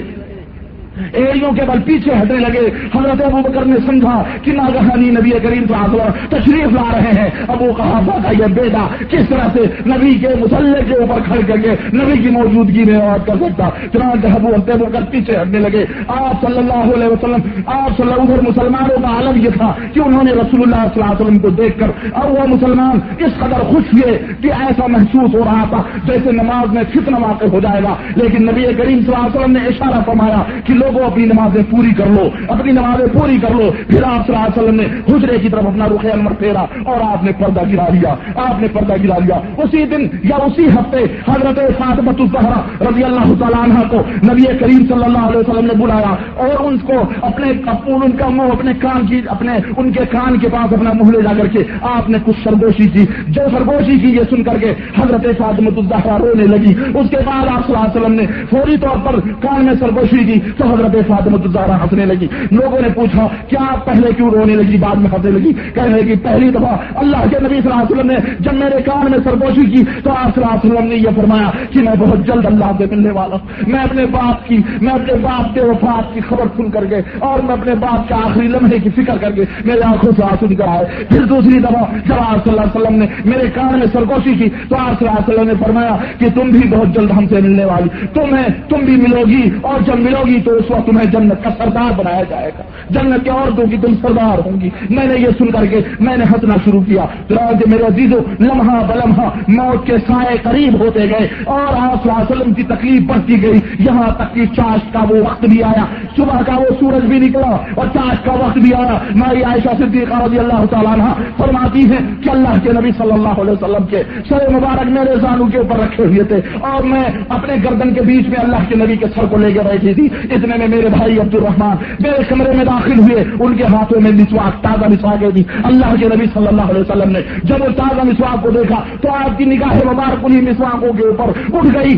[1.12, 5.64] ایڑیوں کے بل پیچھے ہٹنے لگے۔ حضرت ابو بکر نے سمجھا کہ ناگہانی نبی کریم
[5.68, 5.96] صاحب
[6.28, 10.78] تشریف لا رہے ہیں۔ ابو کہا کا یہ بیٹا کس طرح سے نبی کے مسلح
[10.88, 14.84] کے اوپر کھڑ کر کے نبی کی موجودگی میں اور کر سکتا چنانچہ ابو ابو
[14.84, 19.08] بکر پیچھے ہٹنے لگے۔ آپ صلی اللہ علیہ وسلم، آپ صلی اللہ علیہ مسلمانوں کا
[19.08, 21.88] عالم یہ تھا کہ انہوں نے رسول اللہ صلی اللہ علیہ وسلم کو دیکھ کر
[22.12, 26.72] اور وہ مسلمان اس قدر خوش ہوئے کہ ایسا محسوس ہو رہا تھا جیسے نماز
[26.72, 30.02] میں فتنہ واقع ہو جائے گا۔ لیکن نبی کریم صلی اللہ علیہ وسلم نے اشارہ
[30.06, 34.26] فرمایا کہ لوگوں اپنی نمازیں پوری کر لو، اپنی نمازیں پوری کر لو۔ پھر آپ
[34.26, 37.32] صلی اللہ علیہ وسلم نے حجرے کی طرف اپنا رخ انور پھیرا اور آپ نے
[37.32, 42.20] پردہ گرا لیا، آپ نے پردہ گرا لیا۔ اسی دن یا اسی ہفتے حضرت فاطمت
[42.20, 46.64] الزہرا رضی اللہ تعالیٰ عنہ کو نبی کریم صلی اللہ علیہ وسلم نے بلایا اور
[46.64, 47.52] ان کو اپنے
[47.86, 51.22] ان کا منہ اپنے کان کی، اپنے ان کے کان کے پاس اپنا منہ لے
[51.22, 54.74] جا کر کے آپ نے کچھ سرگوشی کی۔ جو سرگوشی کی یہ سن کر کے
[55.02, 58.76] حضرت فاطمت الزہرا رونے لگی۔ اس کے بعد آپ صلی اللہ علیہ وسلم نے فوری
[58.76, 63.26] طور پر کان میں سرگوشی کی۔ تو حضرت فاطمت الزہرا ہنسنے لگی۔ لوگوں نے پوچھا،
[63.48, 67.36] کیا پہلے کیوں رونے لگی؟ بعد میں ہنسنے لگی۔ کہنے لگی، پہلی دفعہ اللہ کے
[67.40, 70.44] نبی صلی اللہ علیہ وسلم نے جب میرے کان میں سرگوشی کی، تو آپ صلی
[70.44, 73.70] اللہ علیہ وسلم نے یہ فرمایا کہ میں بہت جلد اللہ سے ملنے والا ہوں۔
[73.70, 77.38] میں اپنے باپ کی، میں اپنے باپ کے وفات کی خبر سن کر کے اور
[77.42, 80.62] میں اپنے باپ کے آخری لمحے کی فکر کر کے میرے آنکھوں سے آنسو نکل
[80.62, 84.34] آئے۔ پھر دوسری دفعہ جب آپ صلی اللہ علیہ وسلم نے میرے کان میں سرگوشی
[84.34, 87.26] کی، تو آپ صلی اللہ علیہ وسلم نے فرمایا کہ تم بھی بہت جلد ہم
[87.26, 90.78] سے ملنے والی۔ تمہیں، تم بھی ملو گی اور جب ملو گی تو اس اس
[90.78, 94.60] وقت تمہیں جنت کا سردار بنایا جائے گا۔ جنت کے عورتوں کی تم سردار ہوں
[94.60, 98.20] گی۔ میں نے یہ سن کر کے میں نے ہنسنا شروع کیا۔ چنانچہ میرے عزیزوں
[98.40, 103.60] لمحہ بلمحہ موت کے سائے قریب ہوتے گئے اور آپ وسلم کی تکلیف بڑھتی گئی۔
[103.78, 105.84] یہاں تک کہ چاش کا وہ وقت بھی آیا۔
[106.16, 110.22] صبح کا وہ سورج بھی نکلا اور چاش کا وقت بھی آیا۔ ماری عائشہ صدیقہ
[110.22, 111.04] رضی اللہ تعالیٰ عنہ
[111.36, 115.46] فرماتی ہے کہ اللہ کے نبی صلی اللہ علیہ وسلم کے سر مبارک میرے زانو
[115.46, 118.96] کے اوپر رکھے ہوئے تھے اور میں اپنے گردن کے بیچ میں اللہ کے نبی
[118.96, 122.22] کے سر کو لے کے بیٹھی تھی۔ اتنے اتنے میں میرے بھائی عبد الرحمان میرے
[122.28, 126.08] کمرے میں داخل ہوئے، ان کے ہاتھوں میں مسواک، تازہ مسواک دی جی۔ اللہ کے
[126.14, 129.44] نبی صلی اللہ علیہ وسلم نے جب وہ تازہ مسواک کو دیکھا تو آپ کی
[129.44, 131.94] نگاہ مبارک انہیں مسواکوں کے اوپر اٹھ گئی۔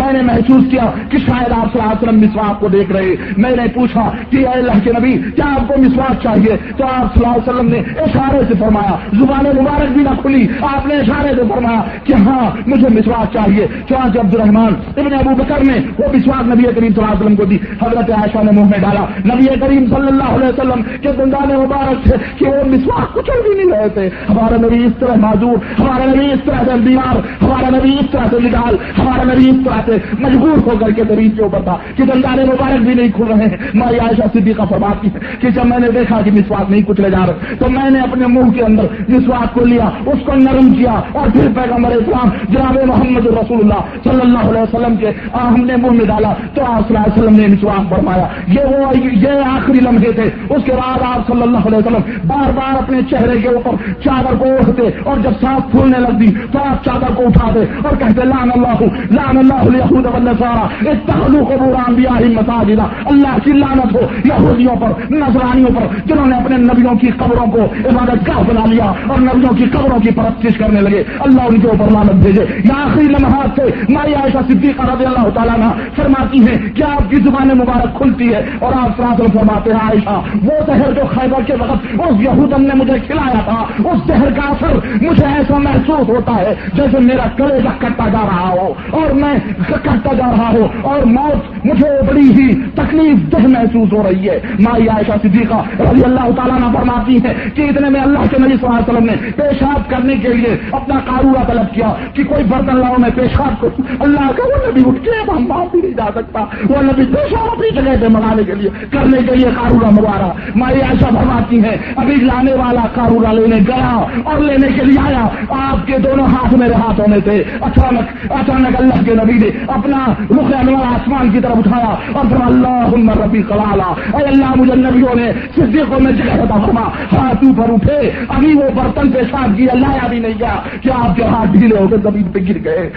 [0.00, 3.14] میں نے محسوس کیا کہ شاید آپ صلی اللہ علیہ وسلم مسواک کو دیکھ رہے
[3.36, 7.14] میں نے پوچھا کہ اے اللہ کے نبی، کیا آپ کو مسواک چاہیے؟ تو آپ
[7.14, 10.94] صلی اللہ علیہ وسلم نے اشارے سے فرمایا، زبان مبارک بھی نہ کھلی، آپ نے
[10.96, 15.78] اشارے سے فرمایا کہ ہاں مجھے مسواک چاہیے۔ چانچ عبد الرحمان ابن ابو بکر نے
[15.98, 17.58] وہ مسواک نبی کریم صلی اللہ علیہ وسلم کو دی۔
[17.90, 22.08] حضرت عائشہ نے منہ میں ڈالا۔ نبی کریم صلی اللہ علیہ وسلم کے دندان مبارک
[22.08, 26.04] سے کہ وہ مسواک کچھ بھی نہیں رہے تھے۔ ہمارا نبی اس طرح معذور ہمارا
[26.10, 29.80] نبی اس طرح سے بیمار ہمارا نبی اس طرح سے نکال ہمارا نبی اس طرح
[29.86, 33.32] سے مجبور ہو کر کے دریج کے اوپر تھا کہ دندان مبارک بھی نہیں کھل
[33.32, 36.82] رہے ہیں۔ مائی عائشہ صدیقہ فرماتی ہے کہ جب میں نے دیکھا کہ مسواک نہیں
[36.88, 40.34] کچلے جا رہے، تو میں نے اپنے منہ کے اندر مسواک کو لیا، اس کو
[40.36, 45.10] نرم کیا اور پھر پیغمبر اسلام جناب محمد رسول اللہ صلی اللہ علیہ وسلم کے
[45.34, 48.64] ہم نے منہ میں ڈالا تو آپ صلی اللہ علیہ وسلم نے مسواک فرمایا، یہ
[48.66, 50.28] وہ یہ آخری لمحے تھے.
[50.50, 54.36] اس کے بعد آپ صلی اللہ علیہ وسلم بار بار اپنے چہرے کے اوپر چادر
[54.38, 58.50] کو اٹھتے اور جب سانس پھولنے لگتی تو آپ چادر کو اٹھاتے اور کہتے لان
[58.54, 64.00] اللہ لان اللہ سارا اس تخلو کو بران دیا ہی مساجدہ اللہ کی لانت ہو،
[64.24, 68.92] یہودیوں پر نظرانیوں پر، جنہوں نے اپنے نبیوں کی قبروں کو عبادت گاہ بنا لیا
[69.06, 72.44] اور نبیوں کی قبروں کی پرستش کرنے لگے، اللہ ان کے اوپر لانت بھیجے.
[72.64, 77.10] یا آخری لمحات سے مائی عائشہ صدیقہ رضی اللہ تعالیٰ نے فرماتی ہیں کہ آپ
[77.10, 81.42] کی زبان مبارک کھلتی ہے اور آپ سراسل فرماتے ہیں، عائشہ، وہ زہر جو خیبر
[81.46, 86.08] کے وقت اس یہودم نے مجھے کھلایا تھا، اس زہر کا اثر مجھے ایسا محسوس
[86.08, 89.34] ہوتا ہے جیسے میرا کلے کٹتا جا رہا ہو اور میں
[89.68, 94.38] کٹتا جا رہا ہوں اور موت مجھے بڑی ہی تکلیف دہ محسوس ہو رہی ہے۔
[94.60, 98.56] مائی عائشہ صدیقہ رضی اللہ تعالیٰ نے فرماتی ہے کہ اتنے میں اللہ کے نبی
[98.56, 102.44] صلی اللہ علیہ وسلم نے پیشاب کرنے کے لیے اپنا کارورا طلب کیا کہ کوئی
[102.44, 105.96] برتن لاؤ، میں پیشاب کو اللہ کا وہ نبی اٹھ کے ہم باپ بھی نہیں
[105.96, 109.90] جا سکتا۔ وہ نبی پیشاب اپنی جگہ پہ منگانے کے لیے کرنے کے لیے کارورا
[109.90, 114.98] منگوا مائی عائشہ فرماتی ہے ابھی لانے والا کارورا لینے گیا اور لینے کے لیے
[115.00, 119.64] آیا۔ آپ کے دونوں ہاتھ میرے ہاتھ ہونے تھے۔ اچانک اچانک اللہ کے نبی نے
[119.68, 119.98] اپنا
[120.30, 125.14] رخ انوار آسمان کی طرف اٹھایا اور پھر اللہ ربی کلالا اے اللہ، مجھے نبیوں
[125.14, 126.88] نے صدیقوں میں جگہ ہوتا فرما۔
[127.18, 131.16] ہاتھ اوپر اٹھے، ابھی وہ برتن پہ ساتھ کیا لایا بھی نہیں گیا۔ کہ آپ
[131.16, 132.90] کے ہاتھ ڈھیلے ہو کے زمین پہ گر گئے؟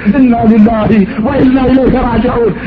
[1.19, 1.35] وہ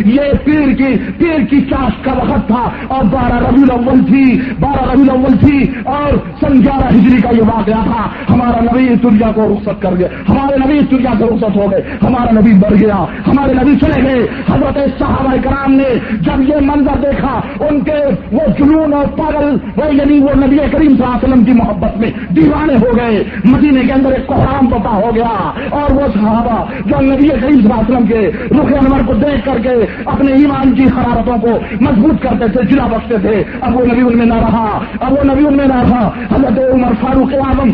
[0.05, 4.91] یہ پیر کی پیر کی چاش کا وقت تھا اور بارہ ربی الاول تھی، بارہ
[4.91, 9.47] ربی الاول تھی اور سن گیارہ ہجری کا یہ واقعہ تھا۔ ہمارا نبی دنیا کو
[9.53, 13.55] رخصت کر گئے، ہمارے نبی دنیا سے رخصت ہو گئے، ہمارا نبی بڑھ گیا، ہمارے
[13.55, 15.89] نبی چلے گئے۔ حضرت صحابہ کرام نے
[16.21, 17.99] جب یہ منظر دیکھا، ان کے
[18.33, 21.97] وہ جنون اور پاگل، وہ یعنی وہ نبی کریم صلی اللہ علیہ وسلم کی محبت
[21.97, 25.35] میں دیوانے ہو گئے۔ مدینے کے اندر ایک کوحرام پتا ہو گیا
[25.71, 29.45] اور وہ صحابہ جو نبی کریم صلی اللہ علیہ وسلم کے رخ انور کو دیکھ
[29.45, 29.75] کر کے
[30.07, 34.19] اپنے ایمان کی حرارتوں کو مضبوط کرتے تھے جلا بخشتے تھے۔ اب وہ نبی ان
[34.19, 37.71] میں نہ رہا، اب وہ نبی ان میں نہ رہا۔ حضرت عمر فاروق اعظم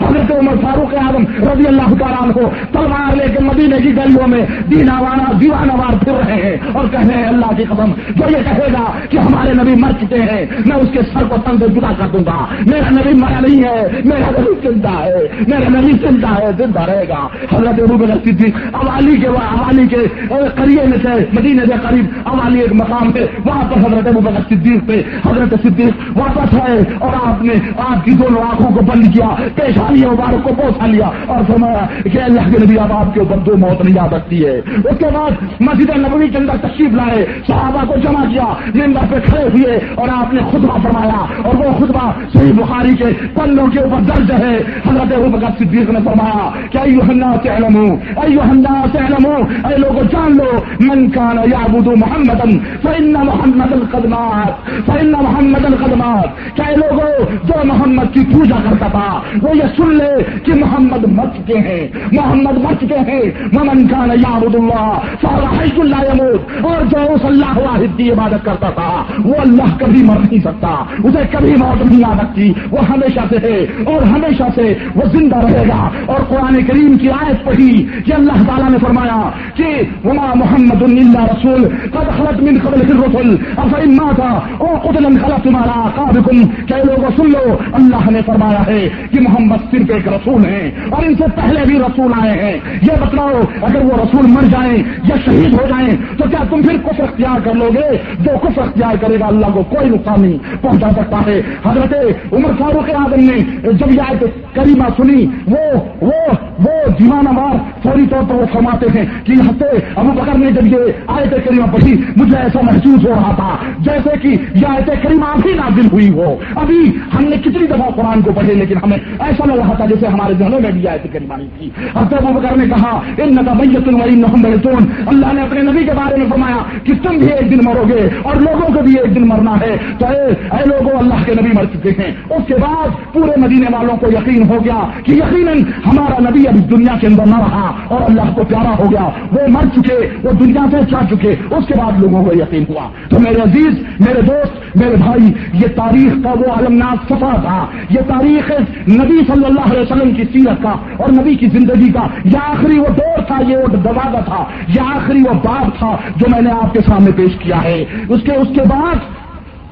[0.00, 4.44] حضرت عمر فاروق اعظم رضی اللہ تعالیٰ کو تلوار لے کے مدینے کی گلیوں میں
[4.70, 8.30] دینا وانا دیوانہ وار پھر رہے ہیں اور کہہ رہے ہیں، اللہ کی قدم جو
[8.30, 11.58] یہ کہے گا کہ ہمارے نبی مر چکے ہیں، میں اس کے سر کو تن
[11.58, 15.68] سے جدا کر دوں گا۔ میرا نبی مرا نہیں ہے، میرا نبی چنتا ہے، میرا
[15.68, 17.20] نبی چنتا ہے، زندہ رہے گا۔
[17.52, 20.06] حضرت ابو صدیق اوالی کے اوالی کے
[20.54, 24.86] قریب میں سے مدینے سے قریب اوالی ایک مقام ہے۔ وہاں پر حضرت ابو صدیق
[24.86, 27.54] پہ حضرت صدیق واپس ہے اور آپ نے
[27.88, 29.28] آپ کی دونوں آنکھوں کو بند کیا۔
[29.72, 33.36] پیشانی مبارک کو پوچھا لیا اور فرمایا کہ اللہ کے نبی اب آپ کے اوپر
[33.36, 37.24] دو موت نہیں آ سکتی ہے۔ اس کے بعد مسجد نبوی کے اندر تشریف لائے،
[37.46, 41.72] صحابہ کو جمع کیا نمبر پہ کھڑے ہوئے اور آپ نے خطبہ فرمایا اور وہ
[41.78, 44.56] خطبہ صحیح بخاری کے پنوں کے اوپر درج ہے۔
[44.86, 47.86] حضرت بکر صدیق نے فرمایا کہ ایو ہندا سے علمو
[48.22, 49.36] ایو ہندا سے علمو
[49.68, 50.50] اے لوگوں جان لو،
[50.80, 52.40] من کان یعبد محمد
[52.82, 57.10] فإن محمد القدمات فإن محمد القدمات کہ اے لوگوں
[57.44, 61.88] جو محمد کی پوجا کرتا تھا، وہ یہ سن لے کہ محمد مر چکے ہیں۔
[62.12, 67.58] محمد مر چکے ہیں۔ ممن کان یعبد اللہ فحیث اللہ یموت۔ اور جو اس اللہ
[67.58, 70.68] واحد کی عبادت کرتا تھا، وہ اللہ کبھی مر نہیں سکتا۔
[71.04, 75.36] اسے کبھی موت نہیں آ سکتی۔ وہ ہمیشہ سے ہے اور ہمیشہ سے وہ زندہ
[75.36, 79.64] رہے گا۔ اور قرآن کریم کی آیت پڑھی کہ اللہ تعالیٰ نے فرمایا کہ
[80.04, 85.88] وما محمد اللہ رسول، قد خلط من قبل الرسل۔ افرم ماتا او قتل خلط مارا
[85.94, 90.44] قابکم کہ لوگوں سن لو، اللہ نے فرمایا ہے کہ محمد محمد صرف ایک رسول
[90.44, 94.42] ہیں اور ان سے پہلے بھی رسول آئے ہیں۔ یہ بتلاؤ، اگر وہ رسول مر
[94.42, 98.38] جائیں یا شہید ہو جائیں، تو کیا تم پھر کفر اختیار کر لو گے؟ جو
[98.42, 101.94] کفر اختیار کرے گا اللہ کو کوئی نقصان نہیں پہنچا سکتا ہے۔ حضرت
[102.32, 103.38] عمر فاروق اعظم نے
[103.72, 106.12] جب یہ آیت کریمہ سنی، وہ وہ
[106.58, 110.50] وہ جیوانہ مار فوری طور پر وہ فرماتے ہیں کہ یہاں سے ابو بکر نے
[110.50, 114.90] جب یہ آیت کریمہ پڑھی، مجھے ایسا محسوس ہو رہا تھا جیسے کہ یہ آیت
[115.02, 118.98] کریمہ ابھی نازل ہوئی ہو۔ ابھی ہم نے کتنی دفعہ قرآن کو پڑھے لیکن ہمیں
[119.18, 122.40] ایسا لگ رہا تھا جیسے ہمارے ذہنوں میں بھی آیت کریمہ نہیں تھی۔ اب ابو
[122.40, 124.66] بکر نے کہا ان نہ میت محمد
[125.06, 128.08] اللہ نے اپنے نبی کے بارے میں فرمایا کہ تم بھی ایک دن مرو گے
[128.22, 131.50] اور لوگوں کو بھی ایک دن مرنا ہے۔ تو اے اے لوگوں، اللہ کے نبی
[131.54, 135.58] مر چکے ہیں۔ اس کے بعد پورے مدینے والوں کو یقین ہو گیا کہ یقیناً
[135.86, 139.48] ہمارا نبی اب دنیا کے اندر نہ رہا اور اللہ کو پیارا ہو گیا۔ وہ
[139.48, 143.18] مر چکے، وہ دنیا سے چڑھ چکے۔ اس کے بعد لوگوں کو یقین ہوا۔ تو
[143.18, 148.50] میرے عزیز، میرے دوست، میرے بھائی، یہ تاریخ کا وہ علمناک سفر تھا۔ یہ تاریخ
[148.88, 152.78] نبی صلی اللہ علیہ وسلم کی سیرت کا اور نبی کی زندگی کا یہ آخری
[152.78, 156.50] وہ دور تھا، یہ وہ دروازہ تھا، یہ آخری وہ باب تھا جو میں نے
[156.50, 158.96] آپ کے سامنے پیش کیا ہے۔ اس کے اس کے بعد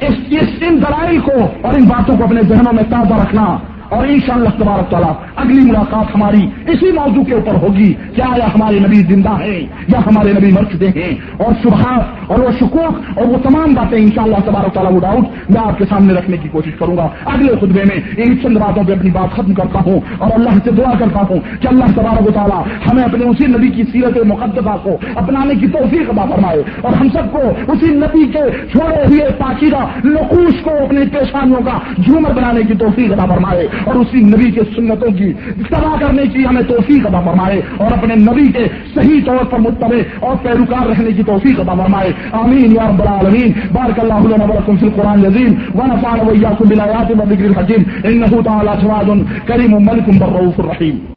[0.00, 0.14] اس
[0.60, 3.56] ان دلائل کو اور ان باتوں کو اپنے ذہنوں میں تازہ رکھنا۔
[3.88, 8.24] اور ان شاء اللہ تبارک تعالیٰ اگلی ملاقات ہماری اسی موضوع کے اوپر ہوگی کیا
[8.36, 12.50] یا ہمارے نبی زندہ ہیں یا ہمارے نبی مر چکے ہیں اور شبہات اور وہ
[12.60, 15.84] شکوک اور وہ تمام باتیں ان شاء اللہ تبارک تعالیٰ وہ ڈاؤٹ میں آپ کے
[15.88, 19.36] سامنے رکھنے کی کوشش کروں گا۔ اگلے خطبے میں ان چند باتوں پہ اپنی بات
[19.36, 23.02] ختم کرتا ہوں اور اللہ سے دعا کرتا ہوں کہ اللہ تبارک و تعالیٰ ہمیں
[23.02, 27.32] اپنے اسی نبی کی سیرت مقدسہ کو اپنانے کی توفیق ادا فرمائے اور ہم سب
[27.32, 32.74] کو اسی نبی کے چھوڑے ہوئے پاکیدہ نقوش کو اپنی پیشانیوں کا جھومر بنانے کی
[32.74, 35.32] توفیق ادا فرمائے۔ اور اسی نبی کے سنتوں کی
[35.70, 38.64] تباہ کرنے کی، ہمیں توفیق ادا فرمائے اور اپنے نبی کے
[38.94, 43.52] صحیح طور پر متبع اور پیروکار رہنے کی توفیق ادا فرمائے۔ آمین یا رب العالمین۔
[43.72, 47.82] بارک اللہ علیہ ولکم فی القرآن العظیم ونفعنا وإياكم بالآيات والذكر الحكيم
[48.12, 49.10] إنه تعالى جواد
[49.48, 51.04] كريم ملك بالرؤوف الرحيم